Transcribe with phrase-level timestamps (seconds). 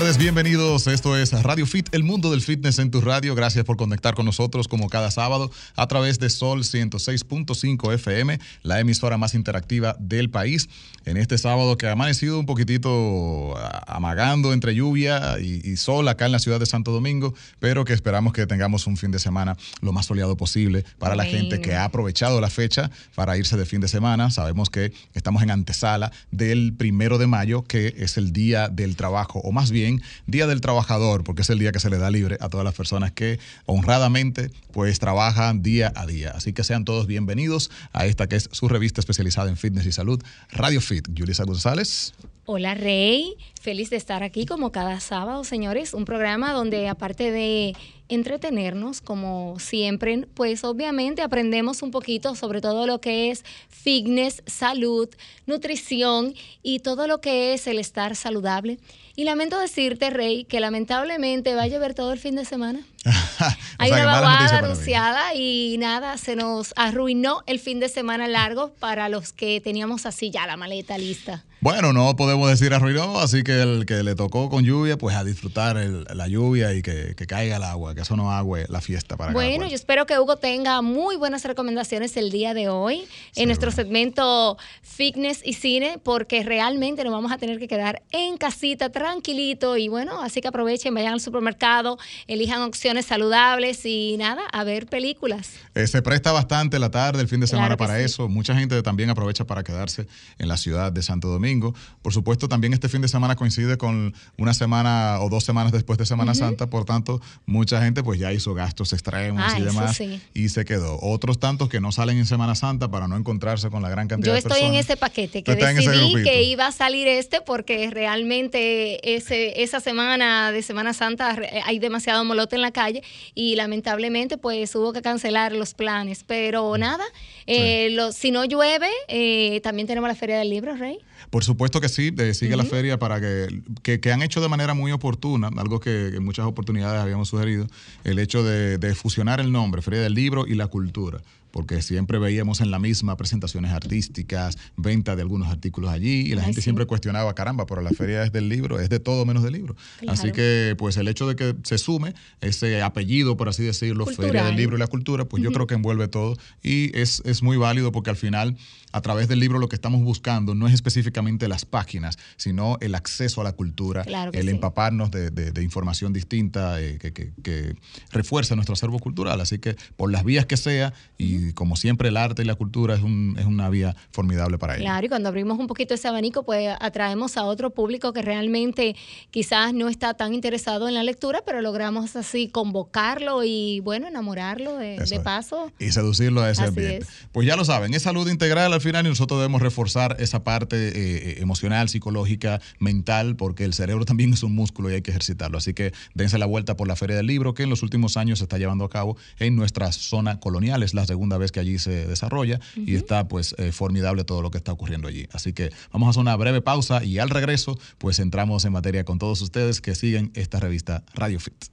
[0.00, 0.86] tardes, bienvenidos.
[0.86, 3.34] Esto es Radio Fit, el mundo del fitness en tu radio.
[3.34, 8.80] Gracias por conectar con nosotros como cada sábado a través de Sol 106.5 FM, la
[8.80, 10.70] emisora más interactiva del país.
[11.04, 13.54] En este sábado que ha amanecido un poquitito
[13.86, 18.32] amagando entre lluvia y, sol acá en la ciudad de Santo Domingo, pero que esperamos
[18.32, 21.84] que tengamos un fin de semana lo más soleado posible para la gente que ha
[21.84, 24.30] aprovechado la fecha para irse de fin de semana.
[24.30, 29.40] Sabemos que estamos en antesala del primero de mayo, que es el día del trabajo,
[29.40, 29.89] o más bien
[30.26, 32.74] Día del Trabajador, porque es el día que se le da libre a todas las
[32.74, 36.32] personas que honradamente pues trabajan día a día.
[36.34, 39.92] Así que sean todos bienvenidos a esta que es su revista especializada en fitness y
[39.92, 40.22] salud,
[40.52, 41.08] Radio Fit.
[41.12, 42.14] Yulisa González.
[42.46, 47.76] Hola Rey, feliz de estar aquí como cada sábado, señores, un programa donde aparte de
[48.08, 55.08] entretenernos, como siempre, pues obviamente aprendemos un poquito sobre todo lo que es fitness, salud,
[55.46, 58.78] nutrición y todo lo que es el estar saludable.
[59.20, 62.80] Y lamento decirte, Rey, que lamentablemente va a llover todo el fin de semana.
[63.76, 69.10] Hay una vaguada anunciada y nada, se nos arruinó el fin de semana largo para
[69.10, 71.44] los que teníamos así ya la maleta lista.
[71.62, 75.24] Bueno, no podemos decir arruinó, así que el que le tocó con lluvia, pues a
[75.24, 79.32] disfrutar la lluvia y que, caiga el agua, que eso no agüe la fiesta para
[79.32, 83.70] Bueno, yo espero que Hugo tenga muy buenas recomendaciones el día de hoy en nuestro
[83.72, 89.76] segmento Fitness y Cine, porque realmente nos vamos a tener que quedar en casita tranquilito
[89.76, 94.86] y bueno, así que aprovechen, vayan al supermercado, elijan opciones saludables y nada, a ver
[94.86, 95.50] películas.
[95.74, 98.28] Eh, se presta bastante la tarde, el fin de semana para eso.
[98.28, 100.06] Mucha gente también aprovecha para quedarse
[100.38, 104.14] en la ciudad de Santo Domingo por supuesto, también este fin de semana coincide con
[104.38, 108.32] una semana o dos semanas después de Semana Santa, por tanto, mucha gente pues ya
[108.32, 110.00] hizo gastos extremos y demás
[110.34, 110.98] y se quedó.
[111.00, 114.34] Otros tantos que no salen en Semana Santa para no encontrarse con la gran cantidad
[114.34, 114.60] de personas.
[114.60, 119.62] Yo estoy en ese paquete que decidí que iba a salir este porque realmente ese,
[119.62, 123.02] esa semana de Semana Santa hay demasiado molote en la calle
[123.34, 126.24] y lamentablemente pues hubo que cancelar los planes.
[126.26, 127.04] Pero nada,
[127.46, 130.98] eh, si no llueve, eh, también tenemos la Feria del Libro, Rey.
[131.30, 134.90] Por supuesto que sí, sigue la feria para que, que, han hecho de manera muy
[134.90, 137.68] oportuna, algo que en muchas oportunidades habíamos sugerido,
[138.02, 142.18] el hecho de, de fusionar el nombre, Feria del Libro y la Cultura porque siempre
[142.18, 146.86] veíamos en la misma presentaciones artísticas, venta de algunos artículos allí, y la gente siempre
[146.86, 149.76] cuestionaba, caramba, pero la feria es del libro, es de todo menos del libro.
[150.08, 154.44] Así que, pues el hecho de que se sume ese apellido, por así decirlo, Feria
[154.44, 157.56] del Libro y la Cultura, pues yo creo que envuelve todo y es, es muy
[157.56, 158.56] válido porque al final,
[158.92, 162.94] a través del libro, lo que estamos buscando no es específicamente las páginas, sino el
[162.94, 167.76] acceso a la cultura, el empaparnos de, de, información distinta eh, que, que, que
[168.10, 169.40] refuerza nuestro acervo cultural.
[169.40, 172.54] Así que, por las vías que sea, y y como siempre el arte y la
[172.54, 174.84] cultura es, un, es una vía formidable para ello.
[174.84, 178.96] Claro, y cuando abrimos un poquito ese abanico, pues atraemos a otro público que realmente
[179.30, 184.76] quizás no está tan interesado en la lectura, pero logramos así convocarlo y bueno, enamorarlo
[184.76, 185.70] de, paso.
[185.78, 187.06] Y seducirlo a ese ambiente.
[187.32, 190.76] Pues ya lo saben, es salud integral al final y nosotros debemos reforzar esa parte
[190.76, 195.10] eh, eh, emocional, psicológica, mental, porque el cerebro también es un músculo y hay que
[195.10, 195.58] ejercitarlo.
[195.58, 198.38] Así que dense la vuelta por la Feria del Libro que en los últimos años
[198.38, 201.78] se está llevando a cabo en nuestra zona colonial, es la segunda vez que allí
[201.78, 205.26] se desarrolla y está pues eh, formidable todo lo que está ocurriendo allí.
[205.32, 209.04] Así que vamos a hacer una breve pausa y al regreso pues entramos en materia
[209.04, 211.64] con todos ustedes que siguen esta revista Radio Fit.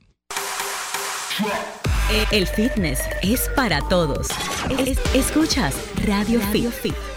[2.31, 4.27] El fitness es para todos.
[5.13, 5.75] escuchas
[6.05, 6.39] Radio,
[6.71, 7.16] Fit.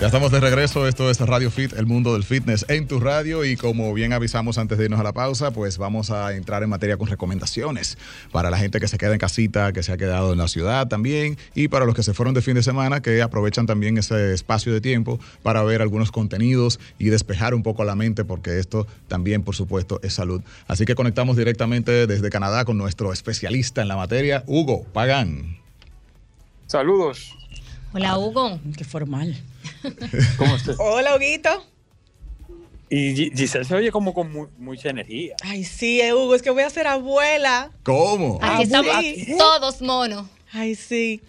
[0.00, 3.44] Ya estamos de regreso, esto es Radio Fit, el mundo del fitness en tu radio
[3.44, 6.70] y como bien avisamos antes de irnos a la pausa, pues vamos a entrar en
[6.70, 7.98] materia con recomendaciones
[8.32, 10.88] para la gente que se queda en casita, que se ha quedado en la ciudad
[10.88, 14.32] también y para los que se fueron de fin de semana que aprovechan también ese
[14.32, 18.86] espacio de tiempo para ver algunos contenidos y despejar un poco la mente porque esto
[19.06, 20.40] también por supuesto es salud.
[20.66, 25.58] Así que conectamos directamente desde Canadá con nuestro especialista en la materia, Hugo Pagán.
[26.68, 27.36] Saludos.
[27.92, 28.58] Hola Hugo.
[28.78, 29.36] Qué formal.
[30.36, 30.76] ¿Cómo estás?
[30.78, 31.66] Hola, Huguito.
[32.88, 35.36] Y Giselle se oye como con mucha energía.
[35.42, 37.70] Ay, sí, eh, Hugo, es que voy a ser abuela.
[37.84, 38.40] ¿Cómo?
[38.42, 38.94] Aquí estamos
[39.38, 40.26] todos monos.
[40.52, 41.22] Ay, sí.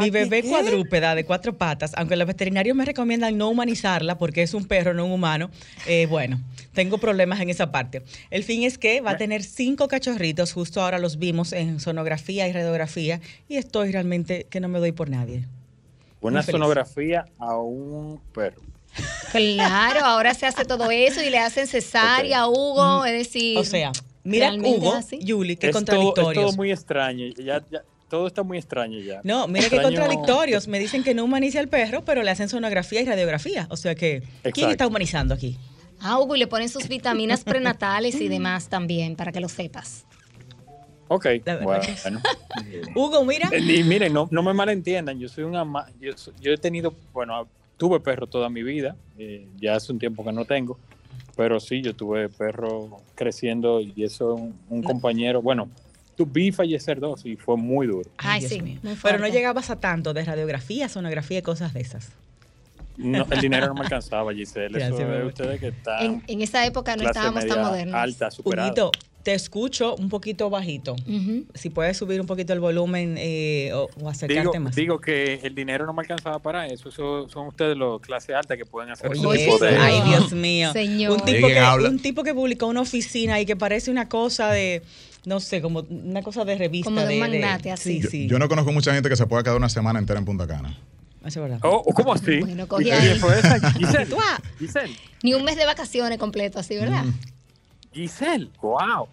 [0.00, 4.52] Mi bebé cuadrúpeda de cuatro patas, aunque los veterinarios me recomiendan no humanizarla porque es
[4.52, 5.50] un perro, no un humano,
[5.86, 6.40] eh, bueno,
[6.74, 8.02] tengo problemas en esa parte.
[8.30, 12.46] El fin es que va a tener cinco cachorritos, justo ahora los vimos en sonografía
[12.46, 15.46] y radiografía, y estoy realmente que no me doy por nadie.
[16.20, 18.62] Una sonografía a un perro.
[19.30, 23.58] Claro, ahora se hace todo eso y le hacen cesárea a Hugo, es decir.
[23.58, 23.92] O sea,
[24.24, 26.34] mira Hugo, Yuli, qué contradictorios.
[26.34, 27.26] Todo, es todo muy extraño.
[27.36, 27.62] Ya,
[28.08, 29.20] todo está muy extraño ya.
[29.22, 30.66] No, mira qué contradictorios.
[30.66, 33.66] Me dicen que no humaniza al perro, pero le hacen sonografía y radiografía.
[33.70, 34.22] O sea que,
[34.52, 35.58] ¿quién está humanizando aquí?
[36.00, 40.06] Ah, Hugo, y le ponen sus vitaminas prenatales y demás también, para que lo sepas.
[41.08, 41.26] Ok,
[41.62, 41.82] bueno.
[42.94, 43.48] Hugo, mira.
[43.52, 46.94] Eh, Y miren, no, no me malentiendan, yo soy un ama yo, yo he tenido,
[47.12, 50.78] bueno, tuve perro toda mi vida, eh, ya hace un tiempo que no tengo,
[51.36, 55.68] pero sí, yo tuve perro creciendo y eso un, un compañero, bueno,
[56.16, 58.10] tu vi fallecer dos y fue muy duro.
[58.18, 58.80] Ay, Dios sí, mío.
[59.02, 62.10] Pero no llegabas a tanto de radiografía, sonografía y cosas de esas.
[62.96, 66.66] No, el dinero no me alcanzaba, Giselle, Gracias, eso ustedes que están En, en esa
[66.66, 67.94] época no estábamos tan modernos.
[67.94, 68.66] alta, superada.
[68.66, 68.90] Huguito,
[69.28, 70.96] te escucho un poquito bajito.
[71.52, 74.74] Si puedes subir un poquito el volumen eh, o, o acercarte Digo, más.
[74.74, 76.88] digo que el dinero no me alcanzaba para eso.
[76.88, 79.76] Eso son ustedes los clase alta que pueden hacer Oye, ese Oye, tipo de.
[79.76, 80.72] ay, Dios mío.
[80.72, 81.12] Señor.
[81.12, 84.08] Un tipo, ¿De quién que, un tipo que publicó una oficina y que parece una
[84.08, 84.80] cosa de,
[85.26, 86.88] no sé, como una cosa de revista.
[86.88, 87.96] Como de un magnate, así.
[87.96, 88.26] Sí, Yo, sí.
[88.28, 90.74] yo no conozco mucha gente que se pueda quedar una semana entera en Punta Cana.
[91.20, 91.58] Eso es verdad.
[91.64, 92.40] Oh, ¿Cómo así?
[92.40, 93.20] Bueno, ¿Y cogí ahí.
[93.22, 97.04] ah, Giselle, Ni un mes de vacaciones completo, así, ¿verdad?
[97.04, 97.12] Mm.
[97.92, 99.08] Giselle, wow.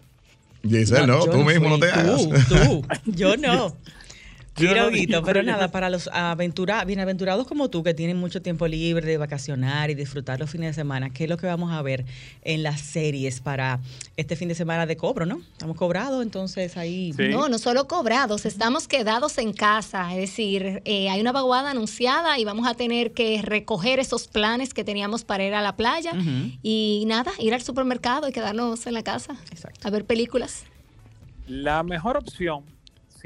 [0.68, 2.22] Giselle, no, yo tú mismo no te hagas.
[2.22, 2.84] Tú, tú.
[3.12, 3.76] Yo no.
[4.56, 9.90] Pero nada, para los aventura, bienaventurados como tú, que tienen mucho tiempo libre de vacacionar
[9.90, 12.04] y disfrutar los fines de semana, ¿qué es lo que vamos a ver
[12.42, 13.80] en las series para
[14.16, 15.40] este fin de semana de cobro, no?
[15.52, 17.12] Estamos cobrados, entonces ahí...
[17.12, 17.28] Sí.
[17.28, 20.12] No, no solo cobrados, estamos quedados en casa.
[20.14, 24.72] Es decir, eh, hay una vaguada anunciada y vamos a tener que recoger esos planes
[24.72, 26.12] que teníamos para ir a la playa
[26.62, 29.86] y nada, ir al supermercado y quedarnos en la casa Exacto.
[29.86, 30.64] a ver películas.
[31.46, 32.64] La mejor opción,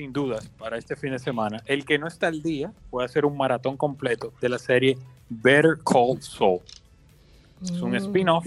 [0.01, 3.27] sin dudas, para este fin de semana, el que no está al día puede hacer
[3.27, 4.97] un maratón completo de la serie
[5.29, 6.61] Better Call Saul.
[7.63, 7.97] Es un Mm.
[7.97, 8.47] spin-off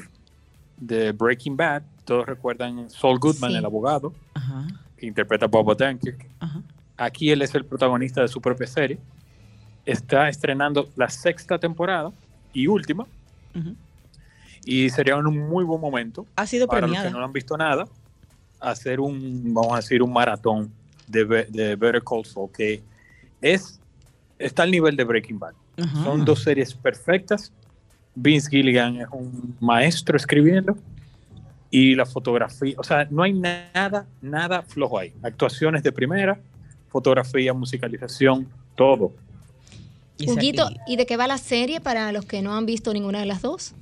[0.78, 1.84] de Breaking Bad.
[2.06, 3.58] Todos recuerdan Saul Goodman, Sí.
[3.58, 4.66] el abogado, Ajá,
[4.98, 6.26] que interpreta a Bob Odenkirk.
[6.40, 6.64] ajá.
[6.98, 8.98] Aquí él es el protagonista de su propia serie.
[9.86, 12.12] Está estrenando la sexta temporada
[12.52, 13.06] y última.
[13.56, 13.76] ujú.
[14.66, 17.86] Y sería un muy buen momento Ha sido para los que no han visto nada,
[18.60, 20.72] hacer un, vamos a decir, un maratón
[21.08, 22.82] de, Be- de Better Call Saul, que
[23.42, 23.80] es,
[24.40, 25.54] está al nivel de Breaking Bad.
[26.04, 27.52] Son dos series perfectas.
[28.16, 30.78] Vince Gilligan es un maestro escribiendo
[31.72, 35.12] y la fotografía, o sea, no hay nada, nada flojo ahí.
[35.24, 36.40] Actuaciones de primera,
[36.90, 39.12] fotografía, musicalización, todo.
[40.28, 43.26] Huguito, ¿y de qué va la serie para los que no han visto ninguna de
[43.26, 43.74] las dos?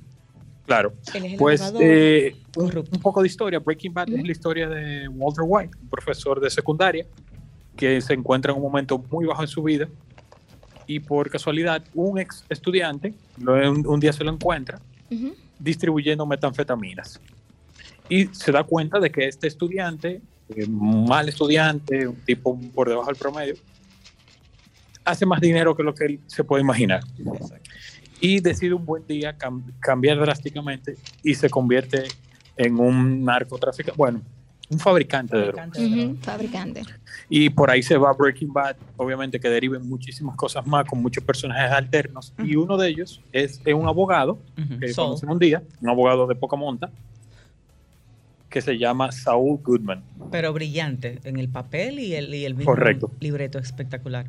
[0.66, 0.92] Claro.
[1.38, 2.70] Pues eh, un,
[3.00, 3.58] poco de historia.
[3.58, 7.06] Breaking Bad es la historia de Walter White, un profesor de secundaria
[7.76, 9.88] que se encuentra en un momento muy bajo en su vida
[10.86, 14.80] y por casualidad un ex estudiante un, un día se lo encuentra
[15.58, 17.20] distribuyendo metanfetaminas.
[18.08, 23.08] Y se da cuenta de que este estudiante, eh, mal estudiante, un tipo por debajo
[23.08, 23.54] del promedio,
[25.04, 27.02] hace más dinero que lo que él se puede imaginar
[28.22, 32.04] y decide un buen día cam- cambiar drásticamente y se convierte
[32.56, 34.22] en un narcotraficante, bueno,
[34.70, 35.72] un fabricante de drogas.
[35.72, 36.16] Drogas.
[36.22, 36.82] Fabricante.
[37.28, 41.22] Y por ahí se va Breaking Bad, obviamente que deriven muchísimas cosas más con muchos
[41.24, 44.38] personajes alternos y uno de ellos es, es un abogado
[44.80, 46.90] que conocen un día, un abogado de poca monta
[48.48, 50.02] que se llama Saul Goodman.
[50.30, 53.10] Pero brillante en el papel y el, y el mismo Correcto.
[53.18, 54.26] libreto espectacular.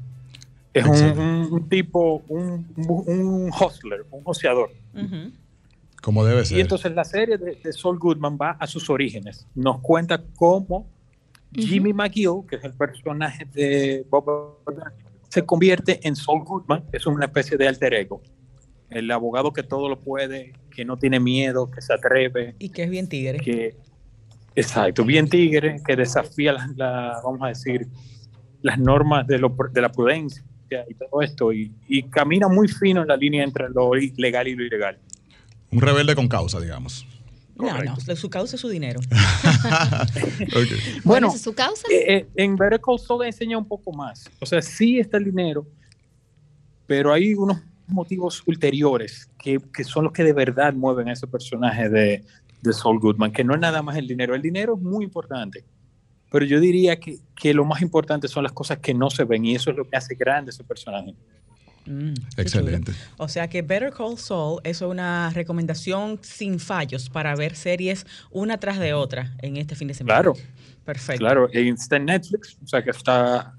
[0.73, 4.71] Es un, tipo, un, un hustler, un joseador.
[6.01, 6.57] Como debe ser.
[6.57, 9.47] Y entonces la serie de, de Saul Goodman va a sus orígenes.
[9.55, 10.87] Nos cuenta cómo
[11.53, 14.57] Jimmy McGill, que es el personaje de Bob
[15.29, 18.21] se convierte en Saul Goodman, es una especie de alter ego.
[18.89, 22.83] El abogado que todo lo puede, que no tiene miedo, que se atreve, Y que
[22.83, 23.39] es bien tigre.
[23.39, 23.75] que
[24.55, 27.87] exacto, bien tigre, que desafía las, la- vamos a decir,
[28.61, 30.43] las normas de, lo, de la prudencia
[30.89, 34.55] y todo esto, y, y camina muy fino en la línea entre lo legal y
[34.55, 34.97] lo ilegal.
[35.71, 37.05] Un rebelde con causa, digamos.
[37.55, 38.15] No, no, Correcto.
[38.15, 38.99] su causa es su dinero.
[40.47, 40.49] Ok.
[40.49, 41.83] Bueno, Bueno, ¿esa es su causa?
[41.91, 44.29] Eh, eh, en Better Call Saul enseña un poco más.
[44.39, 45.65] O sea, sí está el dinero,
[46.87, 51.27] pero hay unos motivos ulteriores que, que son los que de verdad mueven a ese
[51.27, 52.23] personaje de,
[52.61, 54.35] de Saul Goodman, que no es nada más el dinero.
[54.35, 55.63] El dinero es muy importante,
[56.33, 59.45] pero yo diría que, que lo más importante son las cosas que no se ven
[59.45, 61.13] y eso es lo que hace grande ese personaje.
[61.85, 62.91] Mm, Excelente.
[62.91, 63.05] chulo.
[63.17, 68.59] O sea que Better Call Saul es una recomendación sin fallos para ver series una
[68.59, 70.21] tras de otra en este fin de semana.
[70.21, 70.33] Claro,
[70.83, 71.19] Perfecto.
[71.19, 71.49] claro.
[71.53, 73.53] Está en Netflix, o sea que está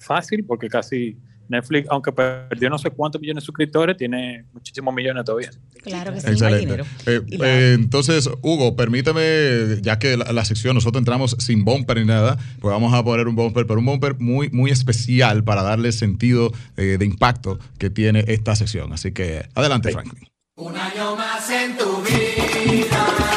[0.00, 1.16] fácil porque casi
[1.48, 5.50] Netflix, aunque perdió no sé cuántos millones de suscriptores, tiene muchísimos millones todavía.
[5.82, 6.26] Claro que sí.
[6.26, 6.58] hay Excelente.
[6.66, 6.84] dinero.
[7.06, 11.98] Eh, la- eh, entonces, Hugo, permítame, ya que la, la sección nosotros entramos sin bumper
[11.98, 15.62] ni nada, pues vamos a poner un bumper, pero un bumper muy, muy especial para
[15.62, 18.92] darle sentido eh, de impacto que tiene esta sección.
[18.92, 19.94] Así que adelante, Sí.
[19.94, 20.28] Franklin.
[20.56, 23.27] Una año más en tu vida.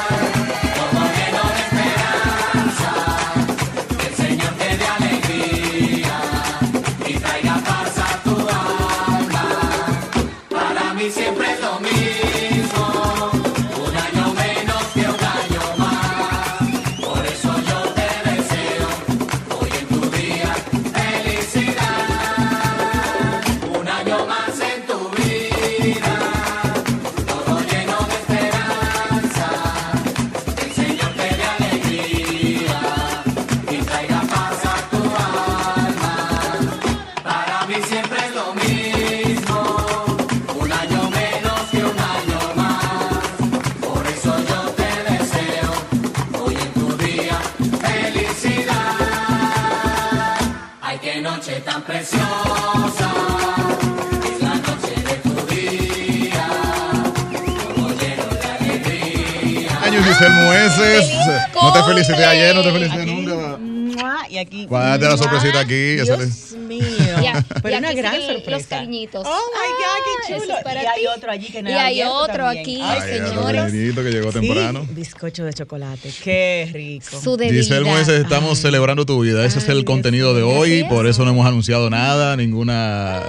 [61.53, 63.57] No te felicité ayer, no te felicité Aquí, nunca.
[64.29, 64.65] Y aquí.
[64.65, 66.81] Guárdate la sorpresita aquí, Dios mío.
[67.21, 68.49] Ya, Pero y una aquí gran sorpresa.
[68.49, 69.27] Los cariñitos.
[69.27, 70.57] Oh my God, chulo.
[70.57, 71.07] es para y hay ti.
[71.07, 72.61] otro allí que no Y hay otro también.
[72.61, 73.71] aquí, Ay, Ay, otro señores.
[73.95, 74.87] que llegó sí, temprano.
[74.91, 76.11] bizcocho de chocolate.
[76.23, 77.21] Qué rico.
[77.21, 77.63] Su debilidad.
[77.63, 79.45] Giselle Mueces, estamos celebrando tu vida.
[79.45, 80.71] Ese es Ay, el Dios contenido de hoy.
[80.81, 80.83] Es.
[80.85, 83.21] Por eso no hemos anunciado nada, ninguna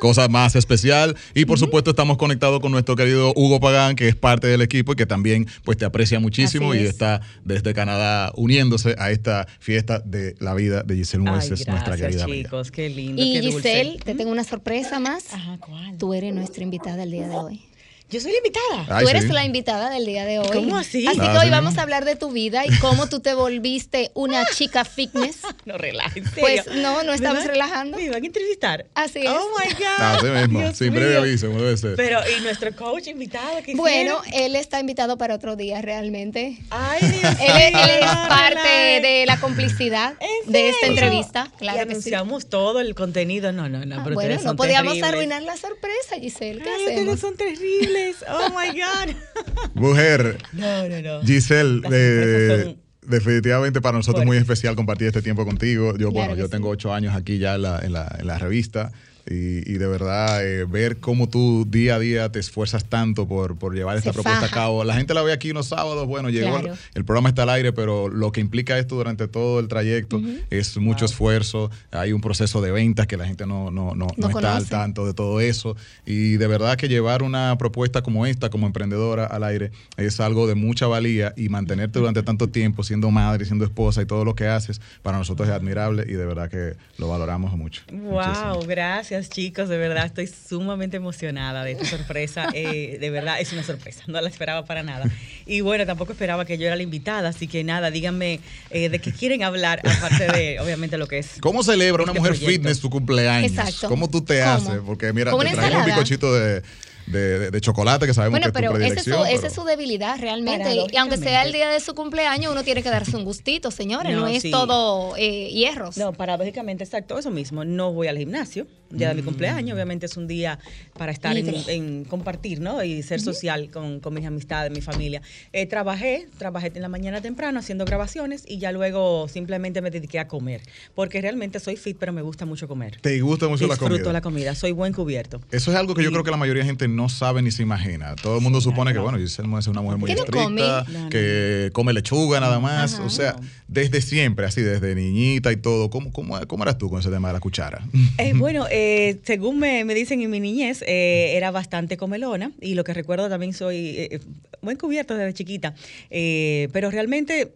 [0.00, 1.16] cosa más especial.
[1.34, 4.92] Y por supuesto, estamos conectados con nuestro querido Hugo Pagán, que es parte del equipo
[4.92, 6.90] y que también pues, te aprecia muchísimo Así y es.
[6.90, 11.96] está desde Canadá uniéndose a esta fiesta de la vida de Giselle Ay, Mueces, nuestra
[11.96, 12.48] gracias, querida amiga.
[12.48, 12.70] chicos.
[12.70, 13.22] Qué lindo.
[13.22, 13.56] Y qué dulce.
[13.68, 15.32] Giselle, te tengo una sorpresa más.
[15.32, 15.96] Ajá, ¿cuál?
[15.98, 17.73] Tú eres nuestra invitada el día de hoy.
[18.14, 18.96] Yo soy la invitada.
[18.98, 19.32] Ay, tú eres sí.
[19.32, 20.46] la invitada del día de hoy.
[20.52, 21.04] ¿Cómo así?
[21.06, 21.50] Así Ah, que hoy sí.
[21.50, 25.38] vamos a hablar de tu vida y cómo tú te volviste una chica fitness.
[25.64, 26.24] No relajes.
[26.26, 27.96] ¿en Pues no, no ¿Me estamos van- relajando.
[27.98, 28.86] ¿Me van a entrevistar?
[28.94, 29.28] Así es.
[29.30, 29.86] Oh my God.
[29.98, 31.18] Así mismo, Dios sin previo mío.
[31.20, 31.96] aviso, como debe ser.
[31.96, 33.62] Pero, ¿y nuestro coach invitado?
[33.64, 34.44] ¿qué Bueno, hicieron?
[34.44, 36.58] él está invitado para otro día realmente.
[36.70, 38.68] Ay, Dios Él es, él es mío, parte
[39.02, 41.48] de la complicidad ¿En de esta entrevista.
[41.54, 41.88] y Claro sí.
[41.90, 43.50] anunciamos todo el contenido.
[43.52, 43.96] No, no, no.
[43.96, 45.08] Ah, pero bueno, no podíamos terribles.
[45.14, 46.60] arruinar la sorpresa, Giselle.
[46.62, 47.20] ¿Qué Ay, ustedes hacemos?
[47.20, 48.03] son terribles.
[48.28, 49.14] Oh my God.
[49.74, 51.22] Mujer, No, no, no.
[51.22, 55.92] Giselle, eh, definitivamente para nosotros es muy especial compartir este tiempo contigo.
[55.96, 56.50] Yo, Claro bueno, yo sí.
[56.50, 58.92] tengo ocho años aquí ya en la, en la, en la revista.
[59.26, 63.56] Y, y de verdad, eh, ver cómo tú día a día te esfuerzas tanto por,
[63.56, 64.52] por llevar esta Se propuesta faja.
[64.52, 64.84] a cabo.
[64.84, 66.76] La gente la ve aquí unos sábados, bueno, llegó, Claro.
[66.94, 70.76] el programa está al aire, pero lo que implica esto durante todo el trayecto es
[70.76, 71.70] mucho esfuerzo.
[71.90, 75.06] Hay un proceso de ventas que la gente no, no, no, no está al tanto
[75.06, 75.74] de todo eso.
[76.04, 80.46] Y de verdad que llevar una propuesta como esta, como emprendedora al aire, es algo
[80.46, 84.34] de mucha valía y mantenerte durante tanto tiempo siendo madre, siendo esposa y todo lo
[84.34, 87.82] que haces, para nosotros es admirable y de verdad que lo valoramos mucho.
[87.90, 88.60] Wow, Muchísimo.
[88.66, 93.62] gracias chicos, de verdad estoy sumamente emocionada de esta sorpresa, eh, de verdad es una
[93.62, 95.04] sorpresa, no la esperaba para nada.
[95.46, 98.40] Y bueno, tampoco esperaba que yo era la invitada, así que nada, díganme
[98.70, 101.32] eh, de qué quieren hablar, aparte de obviamente lo que es.
[101.40, 102.52] ¿Cómo celebra una Este mujer proyecto.
[102.52, 103.50] fitness tu cumpleaños?
[103.50, 103.88] Exacto.
[103.88, 104.50] ¿Cómo tú te ¿Cómo?
[104.52, 104.80] haces?
[104.84, 105.86] Porque mira, ¿Como te traemos un ensalada?
[106.00, 106.62] bizcochito de,
[107.06, 109.26] de, de- de chocolate que sabemos Bueno, que es tu pero esa es, su, predilección.
[109.28, 110.76] esa pero- es su debilidad realmente.
[110.92, 114.12] Y aunque sea el día de su cumpleaños, uno tiene que darse un gustito, señores.
[114.14, 114.50] No, No, es sí.
[114.50, 115.96] todo eh, hierros.
[115.96, 117.64] No, paradójicamente, exacto, eso mismo.
[117.64, 119.10] No voy al gimnasio, ya Mm.
[119.10, 120.58] de mi cumpleaños, obviamente es un día
[120.96, 122.82] para estar en, compartir, ¿no?
[122.82, 125.20] Y ser social con, con mis amistades, mi familia.
[125.52, 130.18] Eh, trabajé, trabajé en la mañana temprano haciendo grabaciones y ya luego simplemente me dediqué
[130.18, 130.62] a comer,
[130.94, 132.98] porque realmente soy fit, pero me gusta mucho comer.
[133.00, 134.12] Te gusta mucho la Disfruto comida.
[134.12, 135.40] la comida, soy buen cubierto.
[135.50, 137.62] Eso es algo que yo creo que la mayoría de gente no sabe ni se
[137.62, 138.14] imagina.
[138.16, 141.08] Todo el mundo supone que, bueno, Giselle es una mujer muy ¿Qué no estricta, come?
[141.10, 142.94] Que come lechuga nada más.
[142.94, 143.04] Ajá.
[143.04, 143.36] O sea,
[143.68, 145.90] desde siempre, así, desde niñita y todo.
[145.90, 147.84] ¿Cómo, cómo, cómo eras tú con ese tema de la cuchara?
[148.18, 152.74] Eh, bueno, eh, según me, me dicen en mi niñez, eh, era bastante comelona y
[152.74, 154.20] lo que recuerdo también soy eh, eh,
[154.62, 155.74] buen cubierto desde chiquita,
[156.10, 157.52] Eh, pero realmente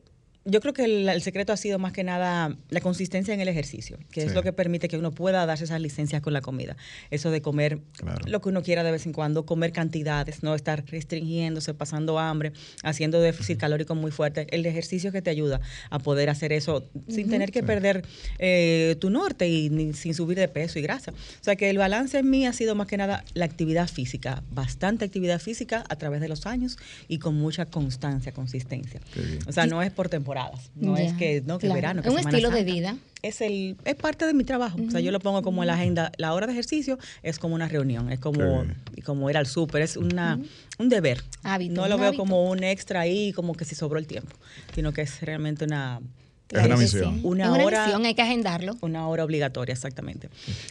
[0.51, 3.49] yo creo que el, el secreto ha sido más que nada la consistencia en el
[3.49, 6.77] ejercicio, que es lo que permite que uno pueda darse esas licencias con la comida.
[7.11, 8.19] Eso de comer Claro.
[8.27, 12.53] lo que uno quiera de vez en cuando, comer cantidades, no estar restringiéndose, pasando hambre,
[12.83, 14.47] haciendo déficit calórico muy fuerte.
[14.51, 18.05] El ejercicio que te ayuda a poder hacer eso sin tener que perder
[18.39, 21.11] eh, tu norte y ni- sin subir de peso y grasa.
[21.13, 24.43] O sea que el balance en mí ha sido más que nada la actividad física,
[24.51, 26.79] bastante actividad física a través de los años
[27.09, 29.01] y con mucha constancia, consistencia.
[29.47, 30.09] O sea, no es por
[30.47, 31.75] temporadas, no Ya, es que, no, que claro.
[31.75, 32.73] verano, que Es un Semana estilo de Santa.
[32.73, 32.97] vida.
[33.23, 34.79] Es, el, es parte de mi trabajo.
[34.87, 36.13] O sea, yo lo pongo como en la agenda.
[36.19, 38.65] La hora de ejercicio es como una reunión, es como,
[39.05, 40.39] como ir al súper, es una,
[40.79, 41.23] un deber.
[41.43, 42.23] Hábito, no lo veo hábito.
[42.23, 44.37] como un extra ahí, como que si sobró el tiempo,
[44.75, 46.01] sino que es realmente una,
[46.51, 47.21] Es una misión.
[47.25, 48.77] Una es una hora- misión, hay que agendarlo.
[48.83, 50.29] una hora obligatoria, exactamente.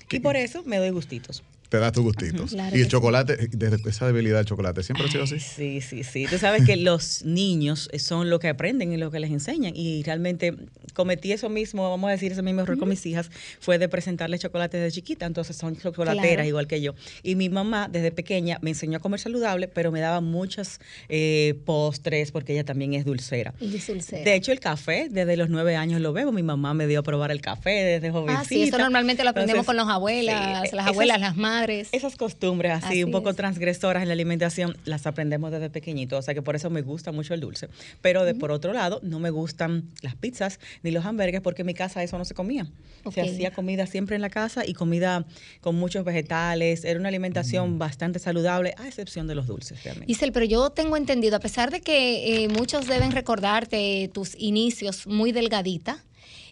[0.09, 1.43] Y por eso me doy gustitos.
[1.69, 2.45] Te das tu gustito.
[2.45, 5.39] Claro y el chocolate, desde esa debilidad del chocolate, siempre ha sido así.
[5.39, 6.25] Sí, sí, sí.
[6.29, 9.73] Tú sabes que los niños son lo que aprenden y lo que les enseñan.
[9.75, 10.55] Y realmente
[10.93, 14.41] cometí eso mismo, vamos a decir, ese mismo error con mis hijas, fue de presentarles
[14.41, 15.25] chocolate desde chiquita.
[15.25, 16.47] Entonces son chocolateras Claro.
[16.47, 16.95] igual que yo.
[17.23, 21.55] Y mi mamá desde pequeña me enseñó a comer saludable, pero me daba muchos eh,
[21.65, 23.53] postres porque ella también es dulcera.
[23.59, 24.23] Y dulcera.
[24.23, 26.31] De hecho, el café, desde los nueve años lo bebo.
[26.31, 28.41] Mi mamá me dio a probar el café desde jovencita.
[28.41, 31.56] Ah, sí, eso normalmente lo aprendemos Entonces, con las abuelas, sí, las abuelas, las madres.
[31.65, 33.35] Esas costumbres así, Así un poco es.
[33.35, 37.11] transgresoras en la alimentación las aprendemos desde pequeñito, o sea que por eso me gusta
[37.11, 37.69] mucho el dulce.
[38.01, 41.67] Pero de por otro lado, no me gustan las pizzas ni los hamburgues porque en
[41.67, 42.67] mi casa eso no se comía.
[43.11, 45.25] Se hacía comida siempre en la casa y comida
[45.61, 50.11] con muchos vegetales, era una alimentación bastante saludable a excepción de los dulces realmente.
[50.11, 55.07] Isel, pero yo tengo entendido, a pesar de que eh, muchos deben recordarte tus inicios
[55.07, 56.03] muy delgadita,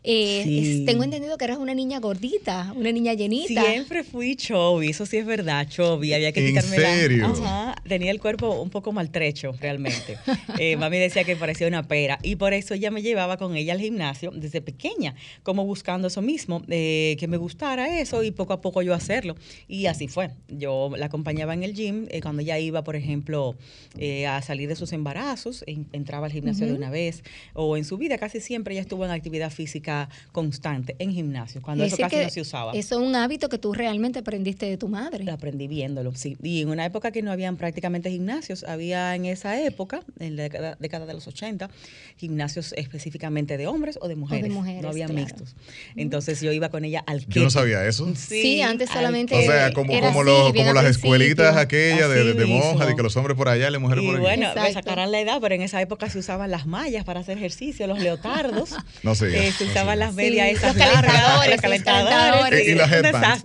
[0.06, 0.60] eh, Sí.
[0.82, 3.64] es- tengo entendido que eras una niña gordita, una niña llenita.
[3.64, 6.14] Siempre fui chubby, eso sí es verdad, chubby.
[6.14, 7.26] Había que ¿En quitarme la- serio?
[7.26, 10.18] Ajá, tenía el cuerpo un poco maltrecho, realmente.
[10.62, 13.74] Eh, mami decía que parecía una pera y por eso ella me llevaba con ella
[13.74, 18.54] al gimnasio desde pequeña, como buscando eso mismo, eh, que me gustara eso y poco
[18.54, 19.36] a poco yo hacerlo.
[19.68, 20.30] Y así fue.
[20.48, 23.56] Yo la acompañaba en el gym eh, cuando ella iba, por ejemplo,
[23.98, 27.84] eh, a salir de sus embarazos, en- entraba al gimnasio de una vez, o en
[27.86, 29.95] su vida casi siempre ella estuvo en actividad física
[30.32, 32.72] constante, en gimnasio, cuando Es eso casi que no se usaba.
[32.74, 35.24] Eso es un hábito que tú realmente aprendiste de tu madre.
[35.24, 36.38] Lo aprendí viéndolo, sí.
[36.44, 40.44] Y en una época que no habían prácticamente gimnasios, había en esa época, en la
[40.44, 41.70] década, década de los 80,
[42.18, 44.52] gimnasios específicamente de hombres o de mujeres.
[44.52, 45.20] mujeres, no había claro.
[45.22, 45.56] mixtos.
[45.96, 47.52] Entonces yo iba con ella al Yo no Keti.
[47.52, 48.06] sabía eso.
[48.16, 49.50] Sí, antes al solamente O Keti.
[49.52, 52.88] sea, como, era como, así, los- como al las escuelitas aquellas de, de, de monjas,
[52.88, 54.22] de que los hombres por allá y las mujeres Y por aquí.
[54.24, 57.38] bueno, me sacarán la edad, pero en esa época se usaban las mallas para hacer
[57.38, 58.72] ejercicio, los leotardos.
[59.04, 62.68] No sé, Eh, se no usaban las medias Sí, esas los largas, los los calentadores.
[62.68, 63.44] Y- y un headbands,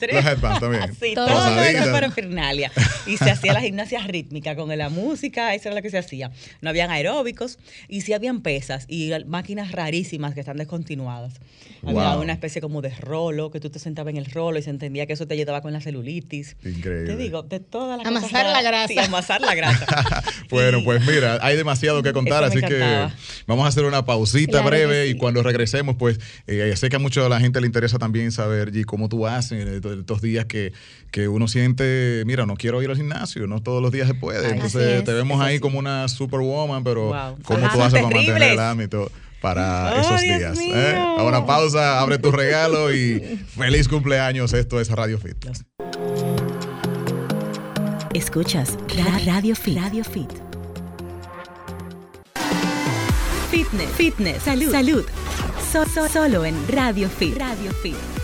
[0.61, 0.97] también.
[1.01, 1.27] Sí, Todo.
[1.27, 1.81] todo eso Rosaditas.
[1.89, 2.73] para parafernalia.
[3.07, 6.31] Y se hacía la gimnasia rítmica con la música, eso era lo que se hacía.
[6.61, 11.35] No habían aeróbicos y sí habían pesas y máquinas rarísimas que están descontinuadas.
[11.87, 12.21] Había Wow.
[12.23, 15.07] una especie como de rolo, que tú te sentabas en el rolo y se entendía
[15.07, 16.57] que eso te ayudaba con la celulitis.
[16.65, 17.07] Increíble.
[17.07, 18.89] Te digo, de todas las Amasar cosas la raras- grasa.
[18.89, 19.87] Sí, amasar la grasa.
[20.51, 23.15] Bueno, Y- pues mira, hay demasiado que contar, así que encantaba.
[23.47, 25.17] vamos a hacer una pausita Claro que breve y sí.
[25.19, 28.73] cuando regresemos, pues eh, sé que a mucha de la gente le interesa también saber,
[28.73, 30.73] G, cómo tú haces eh, to- estos días que,
[31.11, 34.47] que uno siente, mira, no quiero ir al gimnasio, no todos los días se puede.
[34.47, 37.39] Ay, Entonces es, te vemos ahí como una superwoman, pero Wow.
[37.45, 40.59] cómo Ah, tú haces para mantener el ámbito para Oh, esos Dios días.
[40.61, 40.95] ¿eh?
[40.97, 43.21] A una pausa, abre tu regalo y
[43.57, 44.53] feliz cumpleaños.
[44.53, 45.37] Esto es Radio Fit.
[48.13, 49.79] Escuchas Ra- Radio Fit.
[49.79, 50.31] Radio Fit.
[53.51, 55.05] Fitness, fitness, salud, salud.
[55.73, 57.37] So- so- solo en Radio Fit.
[57.37, 58.20] Radio Fit.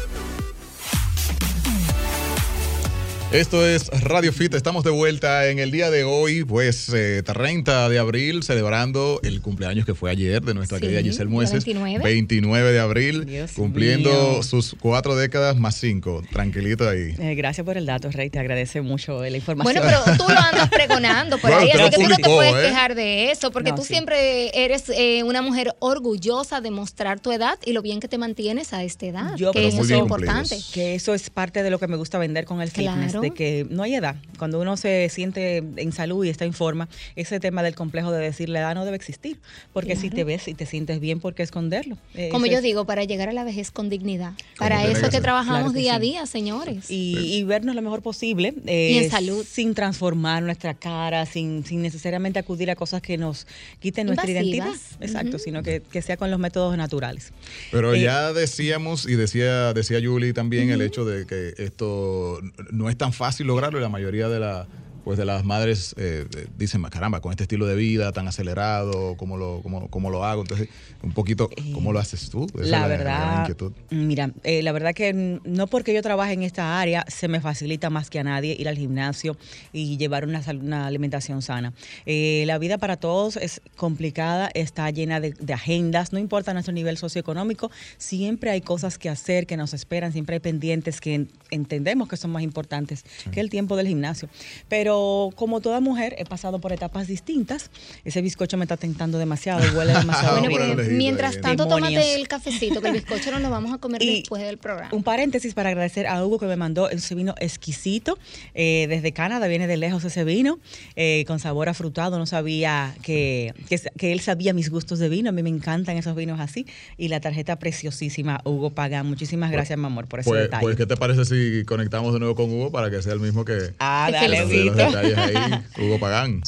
[3.32, 7.88] Esto es Radio Fit, estamos de vuelta en el día de hoy, pues eh, 30
[7.88, 11.64] de abril, celebrando el cumpleaños que fue ayer de nuestra Sí, querida Giselle el Mueces.
[11.64, 12.04] 29.
[12.04, 14.42] 29 de abril, Dios cumpliendo mío.
[14.44, 16.22] sus cuatro décadas más cinco.
[16.32, 17.14] Tranquilito ahí.
[17.18, 18.30] Eh, gracias por el dato, Rey.
[18.30, 19.74] Te agradece mucho la información.
[19.82, 22.54] Bueno, pero tú lo andas pregonando por Bueno, ahí, así que tú no te puedes
[22.54, 22.68] ¿eh?
[22.68, 23.88] quejar de eso, porque No, tú sí.
[23.88, 28.18] siempre eres eh, una mujer orgullosa de mostrar tu edad y lo bien que te
[28.18, 30.56] mantienes a esta edad, Yo que eso muy es importante.
[30.72, 33.15] que eso es parte de lo que me gusta vender con el fitness, Claro.
[33.20, 34.16] De que no hay edad.
[34.38, 38.20] Cuando uno se siente en salud y está en forma, ese tema del complejo de
[38.22, 39.38] decir la edad no debe existir,
[39.72, 41.96] porque si te ves y te sientes bien, ¿por qué esconderlo?
[42.14, 44.32] Eh, Como yo es- digo, para llegar a la vejez con dignidad.
[44.58, 46.90] Para eso que trabajamos Claro que día a día, señores.
[46.90, 48.54] Y, y vernos lo mejor posible.
[48.66, 49.44] eh, Y en salud.
[49.48, 53.46] Sin transformar nuestra cara, sin, sin necesariamente acudir a cosas que nos
[53.80, 54.56] quiten nuestra Invasivas.
[54.68, 55.02] identidad.
[55.02, 57.32] Exacto, sino que, que sea con los métodos naturales.
[57.70, 62.88] Pero Eh, ya decíamos, y decía, decía Julie también, el hecho de que esto no
[62.90, 64.66] es tan fácil lograrlo y la mayoría de la
[65.06, 69.16] pues de las madres eh, eh, dicen, caramba, con este estilo de vida tan acelerado,
[69.16, 70.42] ¿cómo lo, cómo, cómo lo hago?
[70.42, 70.68] Entonces,
[71.00, 72.48] un poquito, ¿cómo lo haces tú?
[72.58, 73.72] Esa la verdad, inquietud.
[73.90, 75.12] mira, eh, la verdad que
[75.44, 78.68] no porque yo trabaje en esta área se me facilita más que a nadie ir
[78.68, 79.36] al gimnasio
[79.72, 81.72] y llevar una, una alimentación sana.
[82.04, 86.72] Eh, la vida para todos es complicada, está llena de, de agendas, no importa nuestro
[86.74, 91.28] nivel socioeconómico, siempre hay cosas que hacer que nos esperan, siempre hay pendientes que en-
[91.52, 94.28] entendemos que son más importantes que el tiempo del gimnasio.
[94.68, 97.70] Pero pero como toda mujer he pasado por etapas distintas.
[98.04, 100.74] Ese bizcocho me está tentando demasiado, huele demasiado Bueno, bien.
[100.74, 101.90] pues, mientras tanto, Demonios.
[102.02, 104.90] tómate el cafecito, que el bizcocho no lo vamos a comer Y después del programa.
[104.92, 108.18] Un paréntesis para agradecer a Hugo que me mandó ese vino exquisito
[108.54, 110.58] eh, desde Canadá, viene de lejos ese vino,
[110.96, 112.18] eh, con sabor afrutado.
[112.18, 115.96] No sabía que, que, que él sabía mis gustos de vino, a mí me encantan
[115.96, 116.66] esos vinos así.
[116.96, 119.06] Y la tarjeta preciosísima, Hugo Pagán.
[119.06, 120.62] Muchísimas gracias, mi amor, por ese Pues, detalle.
[120.62, 123.44] pues, ¿qué te parece si conectamos de nuevo con Hugo para que sea el mismo
[123.44, 124.44] que ah, dale,
[124.92, 125.64] detalles ahí?
[125.78, 126.42] Hugo Pagán.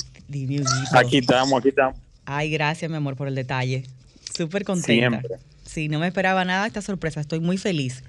[0.93, 1.99] Aquí estamos, aquí estamos.
[2.25, 3.85] Ay, gracias, mi amor, por el detalle.
[4.37, 5.21] Súper contenta.
[5.21, 5.39] Siempre.
[5.65, 7.21] Sí, no me esperaba nada esta sorpresa.
[7.21, 8.03] Estoy muy feliz.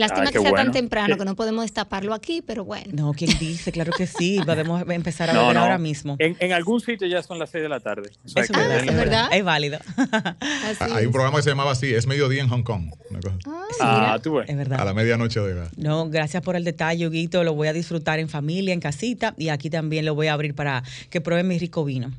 [0.00, 2.90] Lástima Ah, que sea tan temprano que no podemos destaparlo aquí, pero bueno.
[2.92, 3.70] No, ¿quién dice?
[3.72, 4.40] Claro que sí.
[4.46, 5.60] Podemos empezar a No, beber no.
[5.62, 6.16] ahora mismo.
[6.18, 8.10] En, en algún sitio ya son las 6 de la tarde.
[8.24, 9.22] O sea, Eso que es verdad, ¿es es verdad?
[9.30, 9.38] verdad.
[9.38, 9.78] Es válido.
[10.40, 12.92] Así Hay un programa que se llamaba así, es mediodía en Hong Kong.
[13.10, 13.36] una cosa.
[13.80, 14.48] Ah, Ah, tú ves.
[14.48, 14.84] es A verdad.
[14.84, 17.44] la medianoche de No, gracias por el detalle, Huguito.
[17.44, 19.34] Lo voy a disfrutar en familia, en casita.
[19.38, 22.10] Y aquí también lo voy a abrir para que prueben mi rico vino.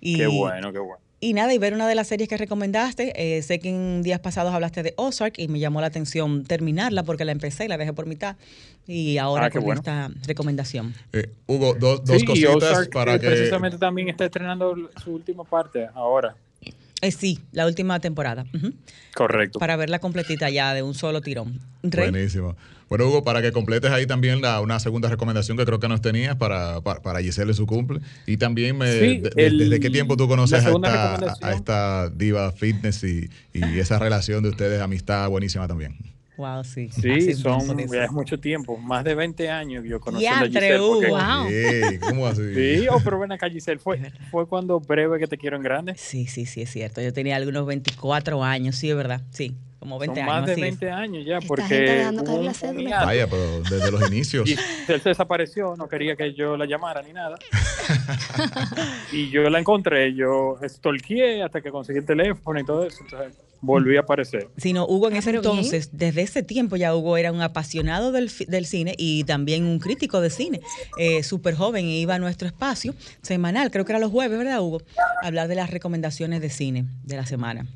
[0.00, 0.98] Y, Qué bueno, qué bueno.
[1.22, 3.12] Y nada, y ver una de las series que recomendaste.
[3.36, 7.02] Eh, sé que en días pasados hablaste de Ozark y me llamó la atención terminarla
[7.02, 8.36] porque la empecé y la dejé por mitad.
[8.86, 9.80] Y ahora Ah, con bueno.
[9.80, 10.94] esta recomendación.
[11.12, 13.26] Eh, Hugo, dos, dos Sí, y cositas Ozark, para eh, que...
[13.26, 16.34] Precisamente también está estrenando su última parte ahora.
[17.02, 18.44] Eh, sí, la última temporada.
[19.14, 19.58] Correcto.
[19.58, 21.58] Para verla completita ya de un solo tirón.
[21.82, 22.56] Rey, Buenísimo.
[22.90, 26.00] Bueno, Hugo, para que completes ahí también la, una segunda recomendación que creo que nos
[26.00, 28.00] tenías para, para, para Giselle su cumple.
[28.26, 32.10] Y también, me, Sí, de- el- ¿desde qué tiempo tú conoces a esta, a esta
[32.10, 35.96] diva fitness y, y esa relación de ustedes, amistad buenísima también?
[36.40, 36.88] Wow, sí.
[36.90, 40.78] Sí, son ya es mucho tiempo, más de 20 años yo conocí a Giselle.
[40.78, 41.16] porque- Hugo.
[41.16, 41.48] Wow.
[41.48, 42.54] Sí, ¿Cómo así?
[42.54, 44.00] Sí, oh, pero ven acá, Giselle, fue,
[44.30, 45.94] fue cuando breve que te quiero en grande.
[45.96, 47.00] Sí, sí, sí, es cierto.
[47.00, 49.20] Yo tenía algunos 24 años, sí, es verdad.
[49.30, 50.34] Sí, como 20 Son años.
[50.40, 50.66] más de así es.
[50.80, 53.04] 20 años ya, porque un- la cédula.
[53.04, 54.48] Vaya, pero desde los inicios.
[54.48, 54.52] Y
[54.88, 57.36] él se desapareció, no quería que yo la llamara ni nada.
[59.12, 62.98] y yo la encontré, yo stalkeé hasta que conseguí el teléfono y todo eso.
[63.04, 64.48] Entonces volví a aparecer.
[64.56, 68.30] Sino Hugo en Ah, ese entonces, desde ese tiempo ya Hugo era un apasionado del,
[68.30, 70.60] fi- del cine y también un crítico de cine.
[70.98, 74.60] Eh, Súper joven e iba a nuestro espacio semanal, creo que era los jueves, ¿verdad,
[74.62, 74.80] Hugo?
[75.22, 77.66] A hablar de las recomendaciones de cine de la semana.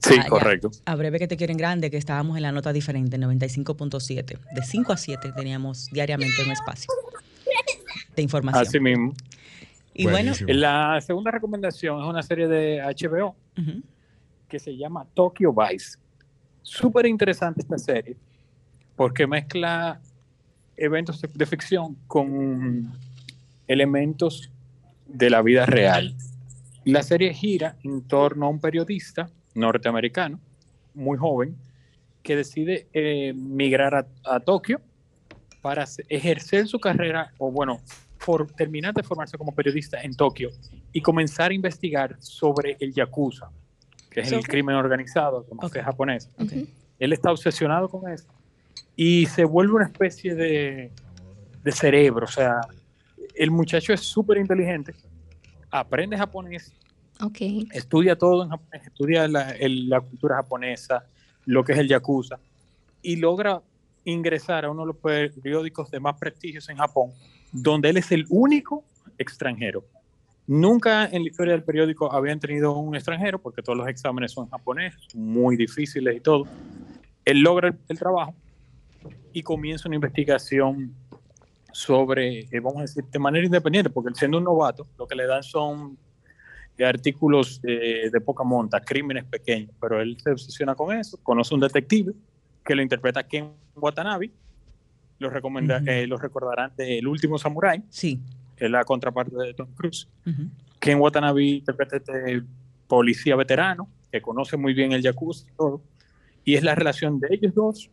[0.00, 0.28] Sí, Ah, ya.
[0.28, 0.70] correcto.
[0.84, 4.38] A breve que te quieren grande, que estábamos en la nota diferente, 95.7.
[4.54, 6.88] De 5 a 7 teníamos diariamente un espacio
[8.14, 8.62] de información.
[8.66, 9.14] Así mismo.
[9.94, 10.32] y bueno.
[10.48, 13.82] La segunda recomendación es una serie de HBO ujú,
[14.54, 15.98] que se llama Tokyo Vice.
[16.62, 18.16] Súper interesante esta serie
[18.94, 20.00] porque mezcla
[20.76, 22.92] eventos de- ficción con
[23.66, 24.52] elementos
[25.08, 26.14] de la vida real.
[26.84, 30.38] La serie gira en torno a un periodista norteamericano,
[30.94, 31.56] muy joven,
[32.22, 34.80] que decide eh, migrar a, a Tokio
[35.62, 37.80] para ejercer su carrera, o bueno,
[38.18, 40.50] for- terminar de formarse como periodista en Tokio
[40.92, 43.50] y comenzar a investigar sobre el Yakuza,
[44.14, 44.46] que es el Ok.
[44.46, 45.74] crimen organizado, como Ok.
[45.76, 46.30] es japonés.
[46.38, 46.52] ok.
[47.00, 48.28] Él está obsesionado con eso
[48.94, 50.92] y se vuelve una especie de,
[51.64, 52.24] de cerebro.
[52.24, 52.60] O sea,
[53.34, 54.94] el muchacho es súper inteligente,
[55.68, 56.72] aprende japonés,
[57.20, 57.38] Ok.
[57.72, 61.04] estudia todo en japonés, estudia la, el- la cultura japonesa,
[61.46, 62.38] lo que es el yakuza,
[63.02, 63.60] y logra
[64.04, 67.10] ingresar a uno de los periódicos de más prestigios en Japón,
[67.50, 68.84] donde él es el único
[69.18, 69.84] extranjero.
[70.46, 74.48] Nunca en la historia del periódico habían tenido un extranjero, porque todos los exámenes son
[74.50, 76.46] japoneses, muy difíciles y todo.
[77.24, 78.34] Él logra el, el trabajo
[79.32, 80.94] y comienza una investigación
[81.74, 85.26] sobre, eh, vamos a decir, de manera independiente, porque siendo un novato, lo que le
[85.26, 85.98] dan son
[86.76, 91.54] de artículos eh, de poca monta, crímenes pequeños, pero él se obsesiona con eso, conoce
[91.54, 92.12] un detective
[92.64, 94.30] que lo interpreta Ken Watanabe,
[95.18, 98.20] lo, recomenda, eh, lo recordarán de El último Samurai, Sí.
[98.56, 100.08] Es la contraparte de Tom Cruise.
[100.26, 100.48] ujú.
[100.78, 102.42] Ken Watanabe interpreta este
[102.86, 105.82] policía veterano que conoce muy bien el Yakuza y todo,
[106.44, 107.90] y es la relación de ellos dos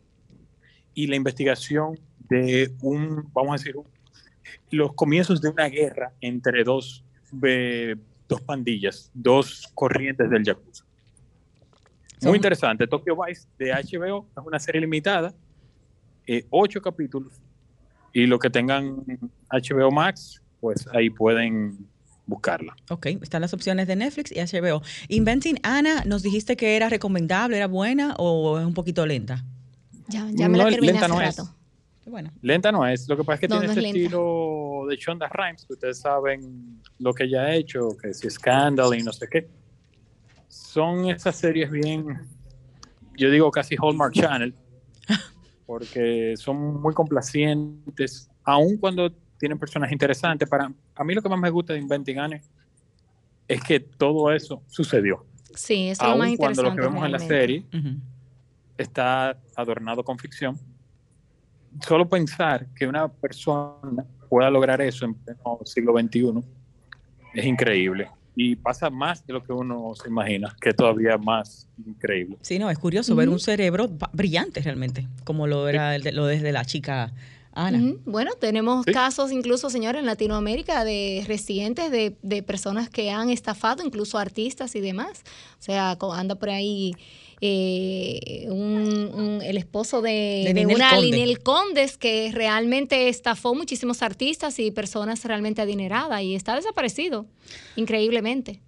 [0.94, 1.98] y la investigación
[2.28, 3.86] de un, vamos a decir, un-
[4.70, 7.02] los comienzos de una guerra entre dos,
[7.42, 7.96] eh,
[8.28, 10.84] dos pandillas, dos corrientes del Yakuza.
[12.22, 12.86] Muy interesante.
[12.86, 15.34] Tokyo Vice de HBO es una serie limitada,
[16.26, 17.32] eh, ocho capítulos,
[18.12, 19.02] y los que tengan
[19.50, 21.88] HBO Max, pues ahí pueden
[22.24, 22.76] buscarla.
[22.88, 24.80] Ok, están las opciones de Netflix y HBO.
[25.08, 29.44] Inventing Anna, ¿nos dijiste que era recomendable, era buena o es un poquito lenta?
[30.06, 31.36] Ya, ya me No, la terminé lenta hace no es.
[31.36, 31.50] rato.
[32.04, 33.88] Qué Bueno, Lenta no es, lo que pasa es que No, tiene no es este
[33.88, 38.94] estilo de Shonda Rhimes, que ustedes saben lo que ella ha hecho, que si Scandal
[38.96, 39.48] y no sé qué.
[40.46, 42.06] Son esas series bien,
[43.16, 44.54] yo digo casi Hallmark Channel,
[45.66, 50.48] porque son muy complacientes, aun cuando tienen personas interesantes.
[50.48, 52.42] Para, a mí lo que más me gusta de Inventing Anne
[53.48, 55.26] es que todo eso sucedió.
[55.56, 56.70] Sí, eso es lo más Aun cuando interesante.
[56.70, 57.66] lo que vemos en la realmente.
[57.66, 57.98] serie Ujú.
[58.78, 60.56] está adornado con ficción,
[61.84, 66.40] solo pensar que una persona pueda lograr eso en pleno siglo XXI
[67.34, 68.08] es increíble.
[68.36, 72.38] Y pasa más de lo que uno se imagina, que es todavía más increíble.
[72.42, 73.34] Sí, no, es curioso ver Ujú.
[73.34, 77.12] un cerebro brillante realmente, como lo era el de- lo desde la chica
[77.54, 77.94] Ana.
[78.06, 78.92] Bueno, tenemos Sí.
[78.92, 84.74] casos incluso, señores, en Latinoamérica de residentes de, de personas que han estafado, incluso artistas
[84.74, 85.22] y demás.
[85.58, 86.92] O sea, anda por ahí
[87.44, 90.10] eh, un- un- el esposo de,
[90.46, 91.06] De de Ninel una Conde.
[91.06, 97.26] Linel Condes que realmente estafó muchísimos artistas y personas realmente adineradas y está desaparecido,
[97.74, 98.60] increíblemente.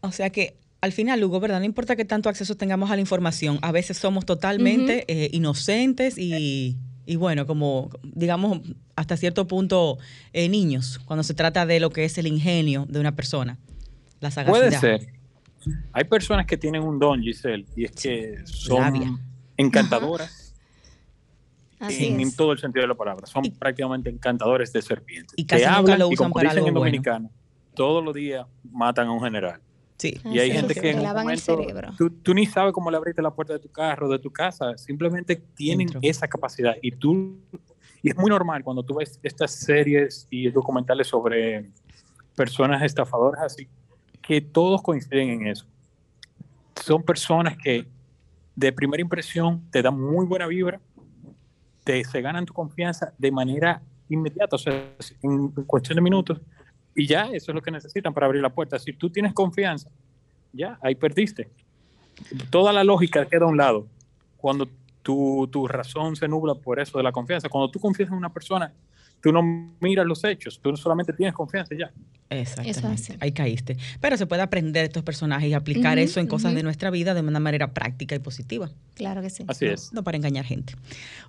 [0.00, 1.58] O sea que al final, Hugo, ¿verdad?
[1.60, 6.18] No importa que tanto acceso tengamos a la información, a veces somos totalmente eh, inocentes
[6.18, 6.76] y,
[7.08, 8.60] y bueno, como digamos
[8.94, 9.96] hasta cierto punto
[10.34, 13.56] eh, niños, cuando se trata de lo que es el ingenio de una persona,
[14.20, 14.58] la sagacidad.
[14.68, 15.12] Puede ser.
[15.92, 19.18] Hay personas que tienen un don, Giselle, y es que son Labia.
[19.56, 20.54] encantadoras
[21.80, 23.26] Así en, todo el sentido de la palabra.
[23.26, 25.32] Son Y- prácticamente encantadores de serpientes.
[25.36, 26.84] Y casi que nunca hablan lo y usan como para dicen algo en bueno.
[26.86, 27.30] dominicano,
[27.74, 29.60] todos los días matan a un general.
[29.98, 30.20] Sí.
[30.24, 31.90] Y hay Así gente es, que en un momento, cerebro.
[31.98, 34.78] tú, tú ni sabes cómo le abriste la puerta de tu carro, de tu casa,
[34.78, 36.00] simplemente tienen Entro.
[36.02, 37.36] esa capacidad y tú
[38.00, 41.68] y es muy normal cuando tú ves estas series y documentales sobre
[42.36, 43.68] personas estafadoras así
[44.22, 45.66] que todos coinciden en eso.
[46.84, 47.86] Son personas que
[48.54, 50.80] de primera impresión te dan muy buena vibra,
[51.82, 56.40] te se ganan tu confianza de manera inmediata, o sea, en cuestión de minutos
[56.98, 58.76] y ya eso es lo que necesitan para abrir la puerta.
[58.76, 59.88] Si tú tienes confianza,
[60.52, 61.48] ya, ahí perdiste.
[62.50, 63.86] Toda la lógica queda a un lado.
[64.36, 64.68] Cuando
[65.00, 68.32] tu, tu razón se nubla por eso de la confianza, cuando tú confías en una
[68.32, 68.72] persona,
[69.20, 69.42] tú no
[69.80, 71.92] miras los hechos, tú solamente tienes confianza y ya.
[72.30, 73.16] Exactamente.
[73.20, 73.76] Ahí caíste.
[74.00, 77.14] Pero se puede aprender de estos personajes y aplicar eso en cosas de nuestra vida
[77.14, 78.70] de una manera práctica y positiva.
[78.94, 79.44] Claro que sí.
[79.46, 79.92] Así es.
[79.92, 80.74] No para engañar gente.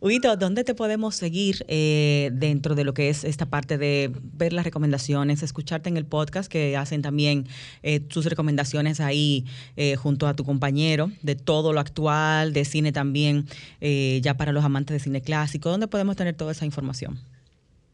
[0.01, 4.51] Huguito, ¿dónde te podemos seguir eh, dentro de lo que es esta parte de ver
[4.51, 7.47] las recomendaciones, escucharte en el podcast que hacen también
[7.81, 9.45] eh, tus recomendaciones ahí
[9.77, 13.45] eh, junto a tu compañero de todo lo actual, de cine también,
[13.81, 15.69] eh, ya para los amantes de cine clásico?
[15.69, 17.19] ¿Dónde podemos tener toda esa información?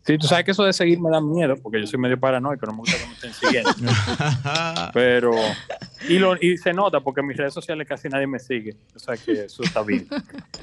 [0.06, 2.65] Sí, tú sabes que eso de seguir me da miedo, porque yo soy medio paranoico,
[2.68, 3.72] no me gusta que me estén siguiendo.
[4.94, 5.32] Pero,
[6.08, 8.76] y, lo, y se nota, porque en mis redes sociales casi nadie me sigue.
[8.96, 10.08] O sea que eso está bien.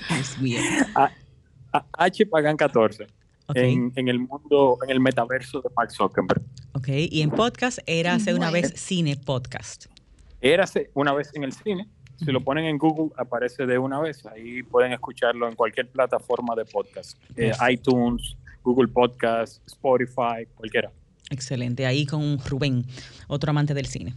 [0.09, 0.61] Dios mío.
[0.95, 1.11] A-
[1.99, 3.05] H Pagan 14,
[3.47, 6.43] Ok, en, en el mundo, en el metaverso de Mark Zuckerberg.
[6.75, 6.89] ok.
[6.89, 9.87] Y en podcast era hace una vez cine podcast.
[10.41, 11.89] Érase una vez en el cine.
[12.19, 14.25] Si lo ponen en Google, aparece de una vez.
[14.27, 17.19] Ahí pueden escucharlo en cualquier plataforma de podcast.
[17.37, 20.91] Eh, iTunes, Google Podcast, Spotify, cualquiera.
[21.31, 21.87] Excelente.
[21.87, 22.85] Ahí con Rubén,
[23.27, 24.15] otro amante del cine.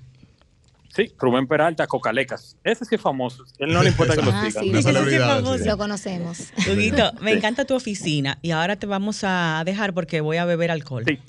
[0.96, 2.56] Sí, Rubén Peralta, Cocalecas.
[2.64, 3.44] Ese sí es famoso.
[3.60, 4.64] Él no le importa que lo Ah, sigan.
[4.64, 4.70] sí.
[4.70, 5.58] Ese sí es famoso.
[5.58, 5.66] sí.
[5.66, 6.40] Lo conocemos.
[6.72, 7.38] Huguito, me Sí.
[7.38, 11.04] encanta tu oficina y ahora te vamos a dejar porque voy a beber alcohol.
[11.06, 11.20] Sí.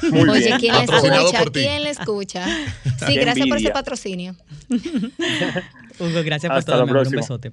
[0.10, 0.58] Muy Oye, bien.
[0.60, 1.44] ¿quién le escucha?
[1.52, 2.46] ¿Quién le escucha?
[3.06, 4.34] Sí, Qué gracias por ese patrocinio.
[5.98, 7.52] Hugo, gracias por todo, la mi amor, un besote.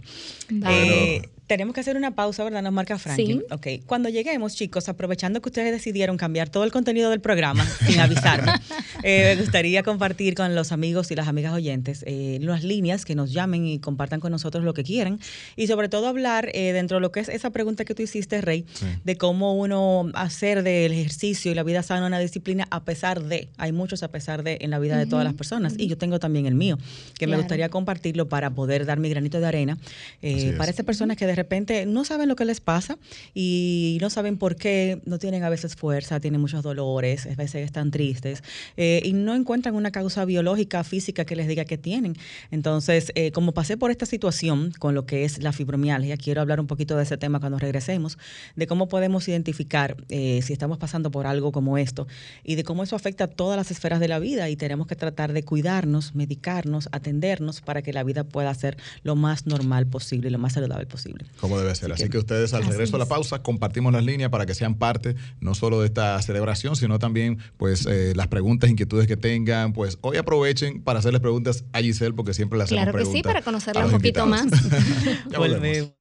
[0.49, 1.15] Bye.
[1.17, 2.61] Eh, tenemos que hacer una pausa, ¿verdad?
[2.61, 3.39] Nos marca Franklin.
[3.39, 3.45] Sí.
[3.53, 7.99] Ok, cuando lleguemos, chicos, aprovechando que ustedes decidieron cambiar todo el contenido del programa sin
[7.99, 8.51] avisarme,
[9.03, 13.15] eh, me gustaría compartir con los amigos y las amigas oyentes eh, las líneas que
[13.15, 15.19] nos llamen y compartan con nosotros lo que quieran
[15.55, 18.41] y sobre todo hablar eh, dentro de lo que es esa pregunta que tú hiciste,
[18.41, 18.85] Rey, Sí.
[19.03, 23.49] de cómo uno hacer del ejercicio y la vida sana una disciplina a pesar de,
[23.57, 26.19] hay muchos a pesar de en la vida de todas las personas y yo tengo
[26.19, 26.77] también el mío,
[27.17, 29.77] que me gustaría compartirlo para poder dar mi granito de arena
[30.21, 31.42] eh, para esas personas que de repente
[31.85, 32.97] no saben lo que les pasa
[33.33, 37.65] y no saben por qué, no tienen a veces fuerza, tienen muchos dolores, a veces
[37.65, 38.43] están tristes
[38.77, 42.15] eh, y no encuentran una causa biológica, física que les diga que tienen.
[42.51, 46.59] Entonces, eh, como pasé por esta situación con lo que es la fibromialgia, quiero hablar
[46.59, 48.17] un poquito de ese tema cuando regresemos,
[48.55, 52.07] de cómo podemos identificar eh, si estamos pasando por algo como esto
[52.43, 54.95] y de cómo eso afecta a todas las esferas de la vida y tenemos que
[54.95, 60.29] tratar de cuidarnos, medicarnos, atendernos para que la vida pueda ser lo más normal posible
[60.29, 61.22] y lo más saludable posible.
[61.39, 61.91] Como debe ser.
[61.91, 64.53] Así Así que- que ustedes al regreso a la pausa compartimos las líneas para que
[64.55, 69.17] sean parte no solo de esta celebración, sino también pues eh, las preguntas, inquietudes que
[69.17, 69.73] tengan.
[69.73, 73.11] Pues hoy aprovechen para hacerles preguntas a Giselle porque siempre le hacemos Claro que sí,
[73.21, 74.45] preguntas para conocerla un poquito más.
[75.29, 75.91] Ya volvemos.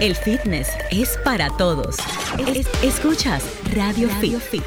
[0.00, 1.96] El fitness es para todos.
[2.54, 4.62] Es- escuchas Radio, Fit.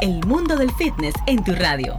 [0.00, 1.98] El mundo del fitness en tu radio.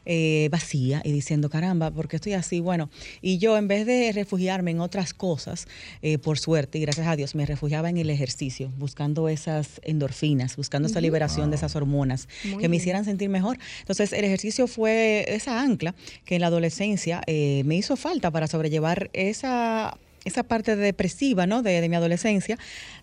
[0.06, 2.60] eh, vacía y diciendo, caramba, ¿por qué estoy así?
[2.60, 2.90] Bueno,
[3.22, 5.68] y yo en vez de refugiarme en otras cosas,
[6.02, 10.56] eh, por suerte y gracias a Dios, me refugiaba en el ejercicio, buscando esas endorfinas,
[10.56, 12.72] buscando esa liberación de esas hormonas Muy que bien.
[12.72, 13.58] me hicieran sentir mejor.
[13.82, 15.96] Entonces, el ejercicio fue esa ancla
[16.26, 19.98] que en la adolescencia eh, me hizo falta para sobrellevar esa
[20.30, 21.62] esa parte depresiva ¿no?
[21.62, 22.58] de, de mi adolescencia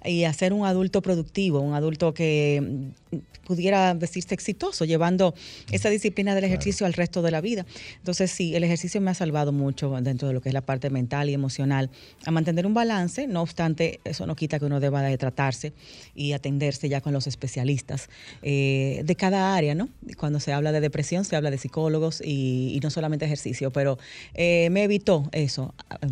[0.04, 5.34] y hacer un adulto productivo, un adulto que mm, pudiera decirse exitoso, llevando
[5.70, 7.64] esa disciplina del ejercicio al resto de la vida.
[7.98, 10.90] Entonces, sí, el ejercicio me ha salvado mucho dentro de lo que es la parte
[10.90, 11.88] mental y emocional,
[12.24, 15.72] a mantener un balance, no obstante, eso no quita que uno deba de tratarse
[16.14, 18.10] y atenderse ya con los especialistas
[18.42, 19.88] eh, de cada área, ¿no?
[20.16, 23.98] Cuando se habla de depresión, se habla de psicólogos y, y no solamente ejercicio, pero
[24.34, 26.08] eh, me evitó eso, eh,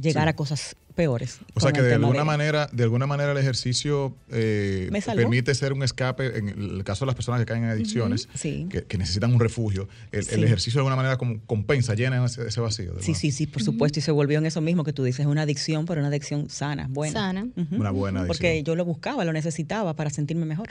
[0.00, 0.28] llegar Sí.
[0.30, 1.38] a cosas peores.
[1.54, 5.84] O sea que de alguna manera, de alguna manera el ejercicio eh, permite ser un
[5.84, 6.38] escape.
[6.38, 8.66] En el caso de las personas que caen en adicciones, Sí.
[8.68, 12.60] que, que necesitan un refugio, el, ejercicio de alguna manera como compensa, llena ese, ese
[12.60, 12.88] vacío.
[12.88, 13.02] ¿verdad?
[13.02, 15.42] Sí, sí, sí, por supuesto, y se volvió en eso mismo que tú dices, una
[15.42, 17.12] adicción, pero una adicción sana, buena.
[17.12, 17.48] Sana.
[17.70, 18.26] Una buena adicción.
[18.26, 20.70] Porque yo lo buscaba, lo necesitaba para sentirme mejor.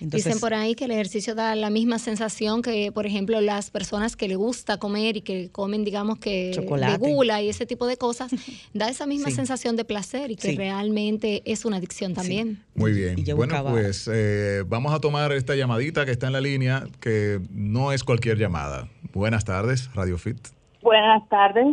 [0.00, 3.70] Entonces, Dicen por ahí que el ejercicio da la misma sensación que, por ejemplo, las
[3.70, 6.98] personas que le gusta comer y que comen, digamos que Chocolate.
[7.04, 8.30] de gula y ese tipo de cosas,
[8.74, 9.36] da esa misma Sí.
[9.36, 10.56] sensación de placer y que Sí.
[10.56, 12.62] realmente es una adicción también.
[12.74, 13.18] Muy bien.
[13.18, 16.84] Y Bueno, buscaba- pues eh, vamos a tomar esta llamadita que está en la línea,
[17.00, 18.88] que no es cualquier llamada.
[19.12, 20.38] Buenas tardes, Radio Fit.
[20.82, 21.66] Buenas tardes.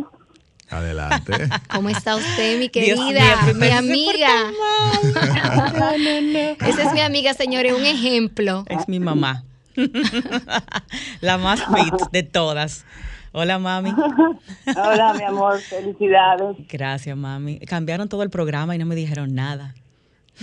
[0.70, 1.32] Adelante.
[1.68, 3.52] ¿Cómo está usted, mi Dios querida?
[3.54, 4.50] mi amiga.
[5.78, 6.38] no, no.
[6.66, 8.64] Esa es mi amiga, señores, un ejemplo.
[8.68, 9.44] Es mi mamá.
[11.20, 12.84] la más fit de todas.
[13.32, 13.92] Hola, mami.
[14.74, 16.56] Hola, mi amor, felicidades.
[16.68, 17.58] Gracias, mami.
[17.60, 19.74] Cambiaron todo el programa y no me dijeron nada.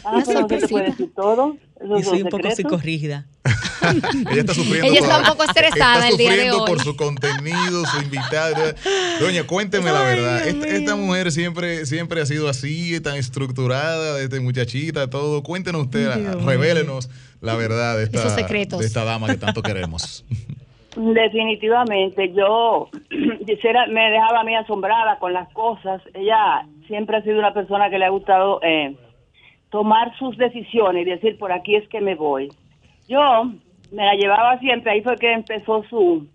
[0.03, 1.55] Ah, pero no se te puede decir todo.
[1.79, 3.25] Esos Y soy un poco psicorrígida.
[4.31, 4.87] Ella está sufriendo.
[4.87, 6.69] Ella está por- un poco estresada está el día de sufriendo hoy.
[6.69, 8.75] por su contenido, su invitada.
[9.19, 10.47] Doña, cuénteme la verdad.
[10.47, 15.43] Esta, mujer siempre, siempre ha sido así, tan estructurada, desde muchachita, todo.
[15.43, 17.09] Cuéntenos usted, Dios revélenos
[17.41, 18.79] la verdad de esta, Esos secretos.
[18.79, 20.23] de esta dama que tanto queremos.
[20.95, 26.01] Definitivamente, yo me dejaba a mí asombrada con las cosas.
[26.13, 28.95] Ella siempre ha sido una persona que le ha gustado eh,
[29.73, 32.47] tomar sus decisiones y decir, por aquí es que me voy.
[33.09, 33.45] Yo
[33.91, 36.27] me la llevaba siempre, ahí fue que empezó su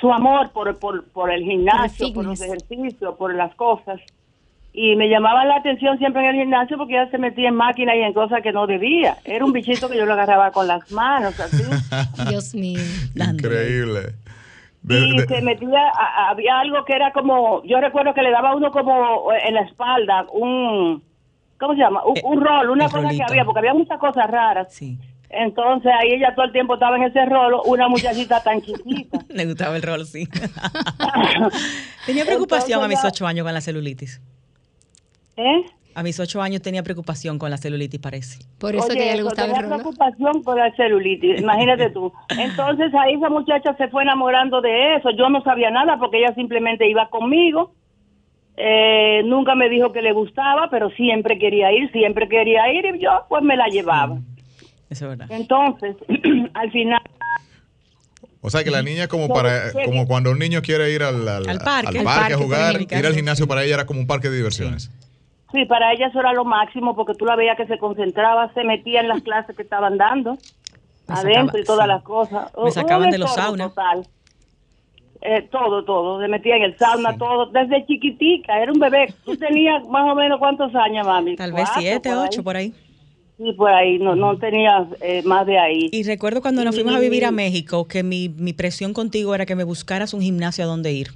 [0.00, 4.00] su amor por, por, por el gimnasio, por los ejercicios, por las cosas.
[4.72, 7.94] Y me llamaba la atención siempre en el gimnasio porque ella se metía en máquinas
[7.96, 9.16] y en cosas que no debía.
[9.24, 11.62] Era un bichito que yo lo agarraba con las manos, así.
[12.28, 12.80] Dios mío.
[13.14, 14.00] Increíble.
[14.82, 18.30] De- y se metía, a- a- había algo que era como, yo recuerdo que le
[18.30, 21.02] daba a uno como en la espalda un,
[21.58, 22.04] ¿cómo se llama?
[22.04, 24.72] Un, Eh, un rol, una el cosa que había, porque había muchas cosas raras.
[24.72, 24.98] Sí.
[25.30, 29.18] Entonces ahí ella todo el tiempo estaba en ese rolo, una muchachita tan chiquita.
[29.28, 30.28] Le gustaba el rol, sí.
[32.06, 34.20] tenía preocupación a mis ocho años con la celulitis.
[35.36, 35.64] ¿Eh?
[35.96, 38.44] A mis ocho años tenía preocupación con la celulitis, parece.
[38.58, 39.82] Por eso Oye, que a ella le gustaba el tenía rolo.
[39.82, 42.12] preocupación por la celulitis, imagínate tú.
[42.38, 45.10] Entonces ahí esa muchacha se fue enamorando de eso.
[45.16, 47.72] Yo no sabía nada porque ella simplemente iba conmigo.
[48.56, 53.00] Eh, nunca me dijo que le gustaba, pero siempre quería ir, siempre quería ir y
[53.00, 54.18] yo pues me la llevaba.
[54.90, 55.26] Eso es verdad.
[55.30, 55.96] Entonces,
[56.54, 57.00] al final,
[58.40, 61.48] O sea que la niña como para como cuando un niño quiere ir al, al,
[61.48, 61.88] Al parque.
[61.88, 64.28] al Al parque parque a jugar, ir al gimnasio para ella era como un parque
[64.30, 64.90] de diversiones.
[65.52, 68.64] Sí, para ella eso era lo máximo porque tú la veías que se concentraba, se
[68.64, 70.32] metía en las clases que estaban dando,
[71.08, 71.88] Me adentro sacaba- y todas sí.
[71.88, 72.52] las cosas.
[72.62, 73.68] Me sacaban de los saunas.
[73.74, 74.06] total.
[75.26, 76.20] Eh, todo, todo.
[76.20, 77.46] Se metía en el sauna, todo.
[77.46, 79.06] Desde chiquitica, era un bebé.
[79.24, 81.34] ¿Tú tenías más o menos cuántos años, mami?
[81.36, 82.28] Tal vez ¿Cuatro, siete, por ahí?
[82.28, 82.74] ocho, por ahí.
[83.38, 83.98] Sí, por ahí.
[83.98, 85.88] No, no tenías eh, más de ahí.
[85.92, 89.46] Y recuerdo cuando nos fuimos a vivir a México que mi, mi presión contigo era
[89.46, 91.08] que me buscaras un gimnasio a donde ir.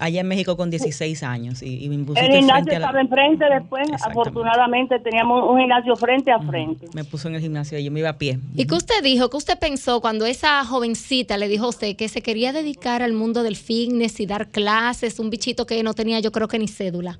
[0.00, 1.62] Allá en México con 16 años.
[1.62, 3.88] Y, y me pusiste El gimnasio la- estaba enfrente después.
[4.04, 6.86] Afortunadamente teníamos un gimnasio frente a frente.
[6.94, 8.38] Me puso en el gimnasio y yo me iba a pie.
[8.54, 9.30] ¿Y qué usted dijo?
[9.30, 13.12] ¿Qué usted pensó cuando esa jovencita le dijo a usted que se quería dedicar al
[13.12, 15.18] mundo del fitness y dar clases?
[15.18, 17.18] Un bichito que no tenía yo creo que ni cédula.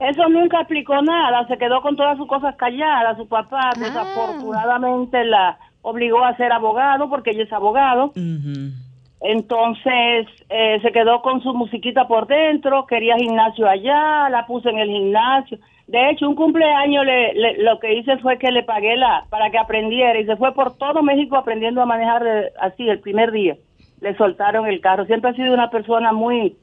[0.00, 3.16] Eso nunca explicó nada, se quedó con todas sus cosas calladas.
[3.16, 8.06] Su papá desafortunadamente la obligó a ser abogado porque ella es abogado.
[8.06, 8.72] Ujú.
[9.22, 14.78] Entonces eh, se quedó con su musiquita por dentro, quería gimnasio allá, la puse en
[14.78, 15.58] el gimnasio.
[15.86, 19.50] De hecho, un cumpleaños le, le- lo que hice fue que le pagué la para
[19.50, 23.30] que aprendiera y se fue por todo México aprendiendo a manejar de- así el primer
[23.30, 23.56] día.
[24.00, 25.06] Le soltaron el carro.
[25.06, 26.56] Siempre ha sido una persona muy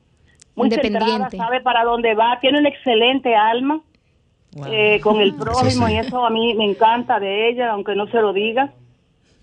[0.55, 1.37] muy centrada, Independiente.
[1.37, 3.79] sabe para dónde va, tiene una excelente alma
[4.51, 4.65] Wow.
[4.67, 5.93] eh, con el prójimo sí.
[5.93, 8.71] y eso a mí me encanta de ella, aunque no se lo diga.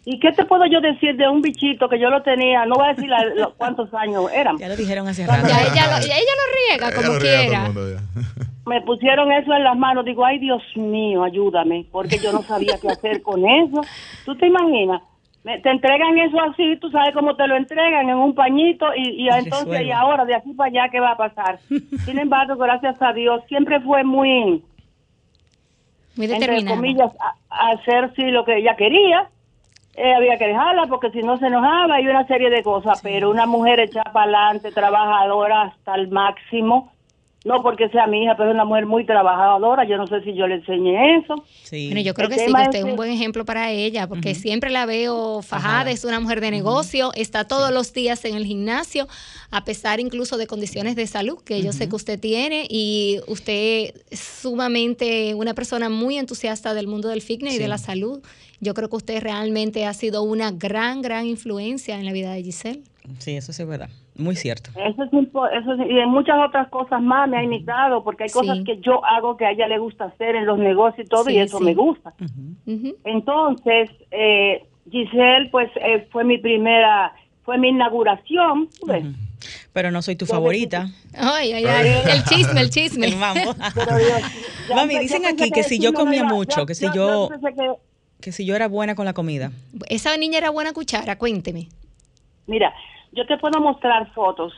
[0.09, 2.64] ¿Y qué te puedo yo decir de un bichito que yo lo tenía?
[2.64, 4.57] No voy a decir la- lo- cuántos años eran.
[4.57, 5.48] Ya lo dijeron hace rato.
[5.48, 7.61] Ya ella lo, ya ella lo riega Ella como lo riega quiera.
[7.64, 7.80] mundo.
[8.66, 10.04] Me pusieron eso en las manos.
[10.04, 13.80] Digo, ay Dios mío, ayúdame, porque yo no sabía qué hacer con eso.
[14.24, 15.02] ¿Tú te imaginas?
[15.42, 19.28] Me- te entregan eso así, tú sabes cómo te lo entregan en un pañito y,
[19.28, 21.59] entonces y ahora de aquí para allá qué va a pasar.
[22.04, 24.62] Sin embargo, gracias a Dios siempre fue muy
[26.16, 26.76] Muy entre determinada.
[26.76, 29.28] comillas, a, a hacer sí lo que ella quería.
[29.97, 33.30] Eh, había que dejarla porque si no se enojaba y una serie de cosas, pero
[33.30, 36.92] una mujer echada para adelante, trabajadora hasta el máximo,
[37.47, 40.34] no porque sea mi hija, pero es una mujer muy trabajadora, yo no sé si
[40.34, 41.36] yo le enseñé eso.
[41.62, 41.86] Sí.
[41.86, 44.34] Bueno, yo creo El que sí, que usted es un buen ejemplo para ella, porque
[44.34, 48.44] siempre la veo fajada, es una mujer de negocio, está todos los días en el
[48.44, 49.07] gimnasio,
[49.53, 53.94] a pesar incluso de condiciones de salud que yo sé que usted tiene, y usted
[54.11, 58.22] es sumamente una persona muy entusiasta del mundo del fitness y de la salud.
[58.59, 62.42] Yo creo que usted realmente ha sido una gran, gran influencia en la vida de
[62.42, 62.82] Giselle.
[63.18, 63.90] Sí, eso sí es verdad.
[64.19, 64.71] Muy cierto.
[64.77, 68.29] Eso es, eso es- y en muchas otras cosas más me ha imitado, porque hay
[68.31, 68.39] Sí.
[68.39, 71.25] cosas que yo hago que a ella le gusta hacer en los negocios y todo,
[71.25, 71.64] Sí, y eso sí.
[71.64, 72.14] me gusta.
[73.05, 77.12] Entonces, eh, Giselle, pues eh, fue mi primera,
[77.45, 78.69] fue mi inauguración.
[78.81, 79.05] ¿tú ves?
[79.73, 80.89] Pero no soy tu favorita.
[81.14, 83.09] Ay, ay, ay, el chisme, el chisme.
[83.21, 83.57] Vamos.
[83.75, 84.21] Pero Dios,
[84.69, 87.79] ya Mami, dicen aquí que si yo no comía mucho, que si yo- yo
[88.21, 89.51] Que si yo era buena con la comida.
[89.91, 91.69] Esa niña era buena cuchara, cuénteme.
[92.47, 92.73] mira,
[93.17, 94.53] yo te puedo mostrar fotos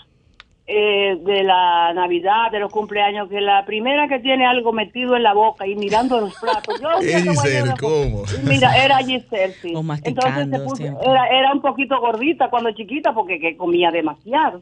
[0.66, 5.22] eh, de la Navidad, de los cumpleaños, que la primera que tiene algo metido en
[5.22, 6.78] la boca y mirando los platos.
[6.80, 7.72] Yo, Giselle.
[7.80, 8.24] ¿cómo?
[8.44, 9.72] Mira, era Giselle, sí.
[9.74, 14.60] O Entonces se puso- era, era un poquito gordita cuando chiquita porque que comía demasiado.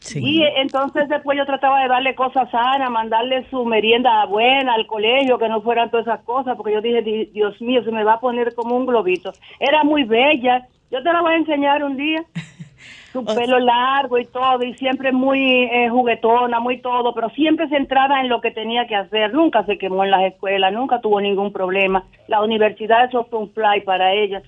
[0.00, 0.18] Sí.
[0.20, 5.38] Y entonces después yo trataba de darle cosas sanas, mandarle su merienda buena al colegio,
[5.38, 8.14] que no fueran todas esas cosas, porque yo dije, "Di- Dios mío, se me va
[8.14, 9.32] a poner como un globito.
[9.60, 12.24] Era muy bella, yo te la voy a enseñar un día.
[13.12, 18.20] Su pelo largo y todo, y siempre muy eh, juguetona, muy todo, pero siempre centrada
[18.20, 19.34] en lo que tenía que hacer.
[19.34, 22.04] Nunca se quemó en las escuelas, nunca tuvo ningún problema.
[22.28, 24.42] La universidad eso fue un fly para ella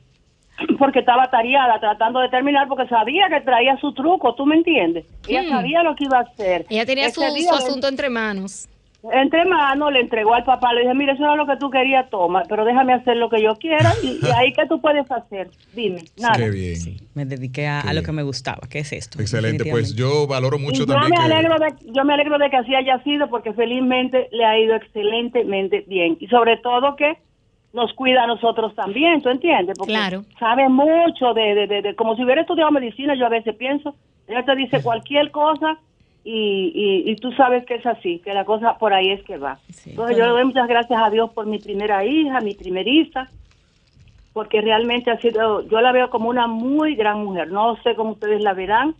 [0.79, 5.05] porque estaba tareada tratando de terminar porque sabía que traía su truco, ¿tú me entiendes?
[5.29, 5.49] Ella Hmm.
[5.51, 6.65] sabía lo que iba a hacer.
[6.71, 8.67] Ella tenía su, Ese asunto entre manos.
[9.13, 12.09] Entre manos le entregó al papá, le dije, mire, eso era lo que tú querías,
[12.09, 15.51] toma, pero déjame hacer lo que yo quiera y, y ahí qué tú puedes hacer,
[15.73, 16.37] dime, nada.
[16.39, 16.79] Qué bien.
[17.15, 19.21] Me dediqué a, lo que me gustaba, que es esto.
[19.21, 21.35] Excelente, pues yo valoro Y mucho yo también me que...
[21.35, 24.75] alegro de, yo me alegro de que así haya sido porque felizmente le ha ido
[24.75, 27.19] excelentemente bien y sobre todo que
[27.73, 29.77] nos cuida a nosotros también, ¿tú entiendes?
[29.77, 30.25] Porque Claro.
[30.39, 33.97] sabe mucho de, de, de, de- como si hubiera estudiado medicina, yo a veces pienso,
[34.29, 35.79] ella te dice cualquier cosa
[36.25, 39.37] y, y, y tú sabes que es así, que la cosa por ahí es que
[39.37, 39.59] va.
[39.71, 39.91] Sí.
[39.91, 43.29] Entonces yo le doy muchas gracias a Dios por mi primera hija, mi primeriza,
[44.33, 48.13] porque realmente ha sido, yo la veo como una muy gran mujer, no sé cómo
[48.13, 48.95] ustedes la verán,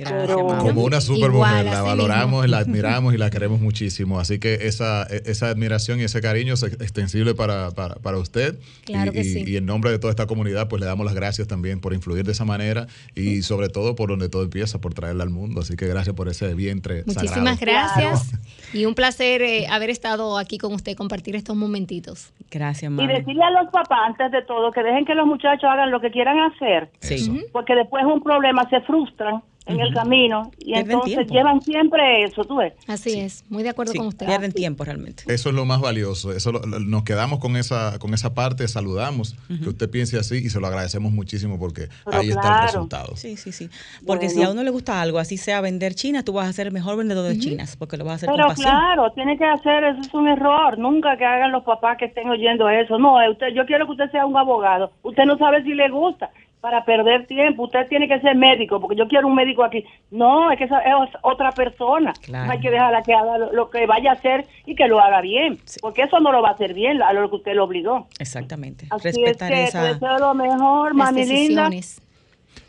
[0.00, 0.68] Gracias, Pero- mami.
[0.68, 4.18] como una super Igual, mujer, la valoramos, la admiramos y la queremos muchísimo.
[4.18, 8.58] Así que esa, esa admiración y ese cariño es extensible para, para, para usted.
[8.84, 9.44] Claro y, que y- sí.
[9.46, 12.24] y en nombre de toda esta comunidad, pues le damos las gracias también por influir
[12.24, 15.60] de esa manera y sobre todo por donde todo empieza, por traerla al mundo.
[15.60, 17.90] Así que gracias por ese vientre Muchísimas sagrado.
[17.94, 18.32] gracias
[18.72, 22.32] y un placer eh, haber estado aquí con usted, compartir estos momentitos.
[22.50, 23.12] Gracias, Y mami.
[23.12, 26.10] decirle a los papás, antes de todo, que dejen que los muchachos hagan lo que
[26.10, 27.14] quieran hacer, Sí.
[27.14, 27.32] Eso.
[27.52, 31.34] porque después es un problema, se frustran en el camino y Pierden entonces tiempo.
[31.34, 32.72] llevan siempre eso, tú ves.
[32.86, 34.26] Así es, muy de acuerdo Sí, con usted.
[34.26, 35.24] pierden tiempo realmente.
[35.32, 36.32] Eso es lo más valioso.
[36.32, 40.36] Eso lo- lo- nos quedamos con esa con esa parte, saludamos que usted piense así
[40.36, 42.66] y se lo agradecemos muchísimo porque Pero ahí está el claro.
[42.66, 43.16] resultado.
[43.16, 43.68] Sí, sí, sí.
[44.06, 44.40] Porque Bueno.
[44.40, 46.72] si a uno le gusta algo, así sea vender China, tú vas a ser el
[46.72, 48.70] mejor vendedor de chinas, porque lo vas a hacer Pero con pasión.
[48.70, 50.78] claro, tiene que hacer, eso es un error.
[50.78, 52.98] Nunca que hagan los papás que estén oyendo eso.
[52.98, 54.92] No, eh, usted, yo quiero que usted sea un abogado.
[55.02, 57.64] Usted no sabe si le gusta para perder tiempo.
[57.64, 59.84] Usted tiene que ser médico, porque yo quiero un médico aquí.
[60.10, 62.12] No, es que esa es otra persona.
[62.22, 62.46] Claro.
[62.46, 65.00] No hay que dejarla que haga lo, lo que vaya a hacer y que lo
[65.00, 67.64] haga bien, porque eso no lo va a hacer bien a lo que usted lo
[67.64, 68.06] obligó.
[68.18, 68.86] Exactamente.
[68.90, 69.82] Así Respetar es que esa.
[69.82, 71.70] te deseo lo mejor, Las mami linda.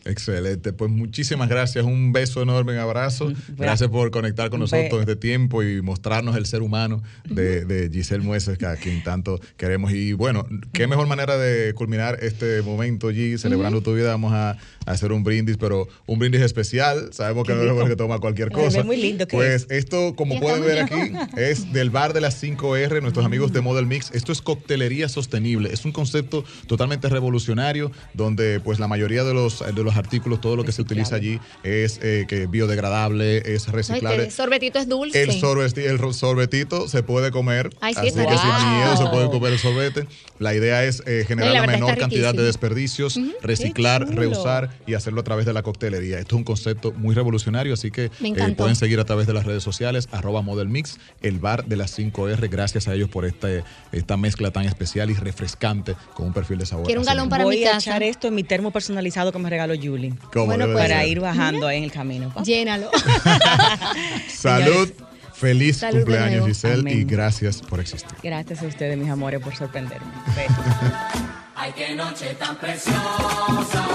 [0.04, 3.32] Excelente, pues muchísimas gracias, un beso enorme, un abrazo.
[3.50, 7.90] Gracias por conectar con nosotros en este tiempo y mostrarnos el ser humano de, de
[7.92, 9.92] Giselle Mueces, que a quien tanto queremos.
[9.94, 14.10] Y bueno, qué mejor manera de culminar este momento, G, celebrando tu vida.
[14.10, 14.58] Vamos a, a
[14.92, 17.10] hacer un brindis, pero un brindis especial.
[17.14, 18.84] Sabemos que no es lo que toma cualquier cosa.
[18.84, 23.02] muy lindo que Pues esto, como pueden ver aquí, es del bar de las 5R,
[23.02, 24.10] nuestros amigos de Model Mix.
[24.14, 25.72] Esto es coctelería sostenible.
[25.72, 30.56] Es un concepto totalmente revolucionario, donde pues la mayoría de los, de los artículos, todo
[30.56, 34.24] lo que se utiliza allí es eh, que biodegradable, es Ay, reciclable.
[34.24, 35.22] este sorbetito es dulce.
[35.24, 39.30] El, sorbeti- el sorbetito se puede comer, Ay, sí, así que sin miedo se puede
[39.30, 40.08] comer el sorbete.
[40.40, 45.24] La idea es eh, generar la menor cantidad de desperdicios, reciclar, reusar y hacerlo a
[45.24, 46.20] través de la coctelería.
[46.20, 49.46] Esto es un concepto muy revolucionario, así que eh, pueden seguir a través de las
[49.46, 52.50] redes sociales, arroba Model Mix, el bar de las 5R.
[52.50, 56.66] Gracias a ellos por este, esta mezcla tan especial y refrescante con un perfil de
[56.66, 56.86] sabor.
[56.86, 57.92] Quiero un galón para Voy mi a casa.
[57.92, 60.14] echar esto en mi termo personalizado que me regaló Julie.
[60.34, 61.10] Bueno, debe pues, Para ser.
[61.10, 62.34] ir bajando ahí en el camino.
[62.34, 62.44] pa.
[62.44, 62.90] Llénalo.
[64.28, 64.90] Salud,
[65.34, 66.48] feliz Salud cumpleaños.
[66.48, 68.12] Giselle y gracias por existir.
[68.24, 70.08] Gracias a ustedes, mis amores, por sorprenderme.
[71.56, 73.86] Ay, qué noche tan preciosa.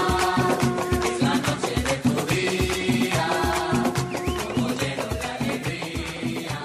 [1.05, 3.27] Es la noche de tu vida.
[4.55, 6.59] Todo lleno de alegría.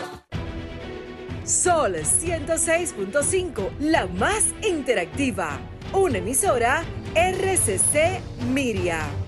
[1.44, 5.58] Sol 106.5, la más interactiva.
[5.92, 6.84] Una emisora
[7.14, 9.21] RCC Miria.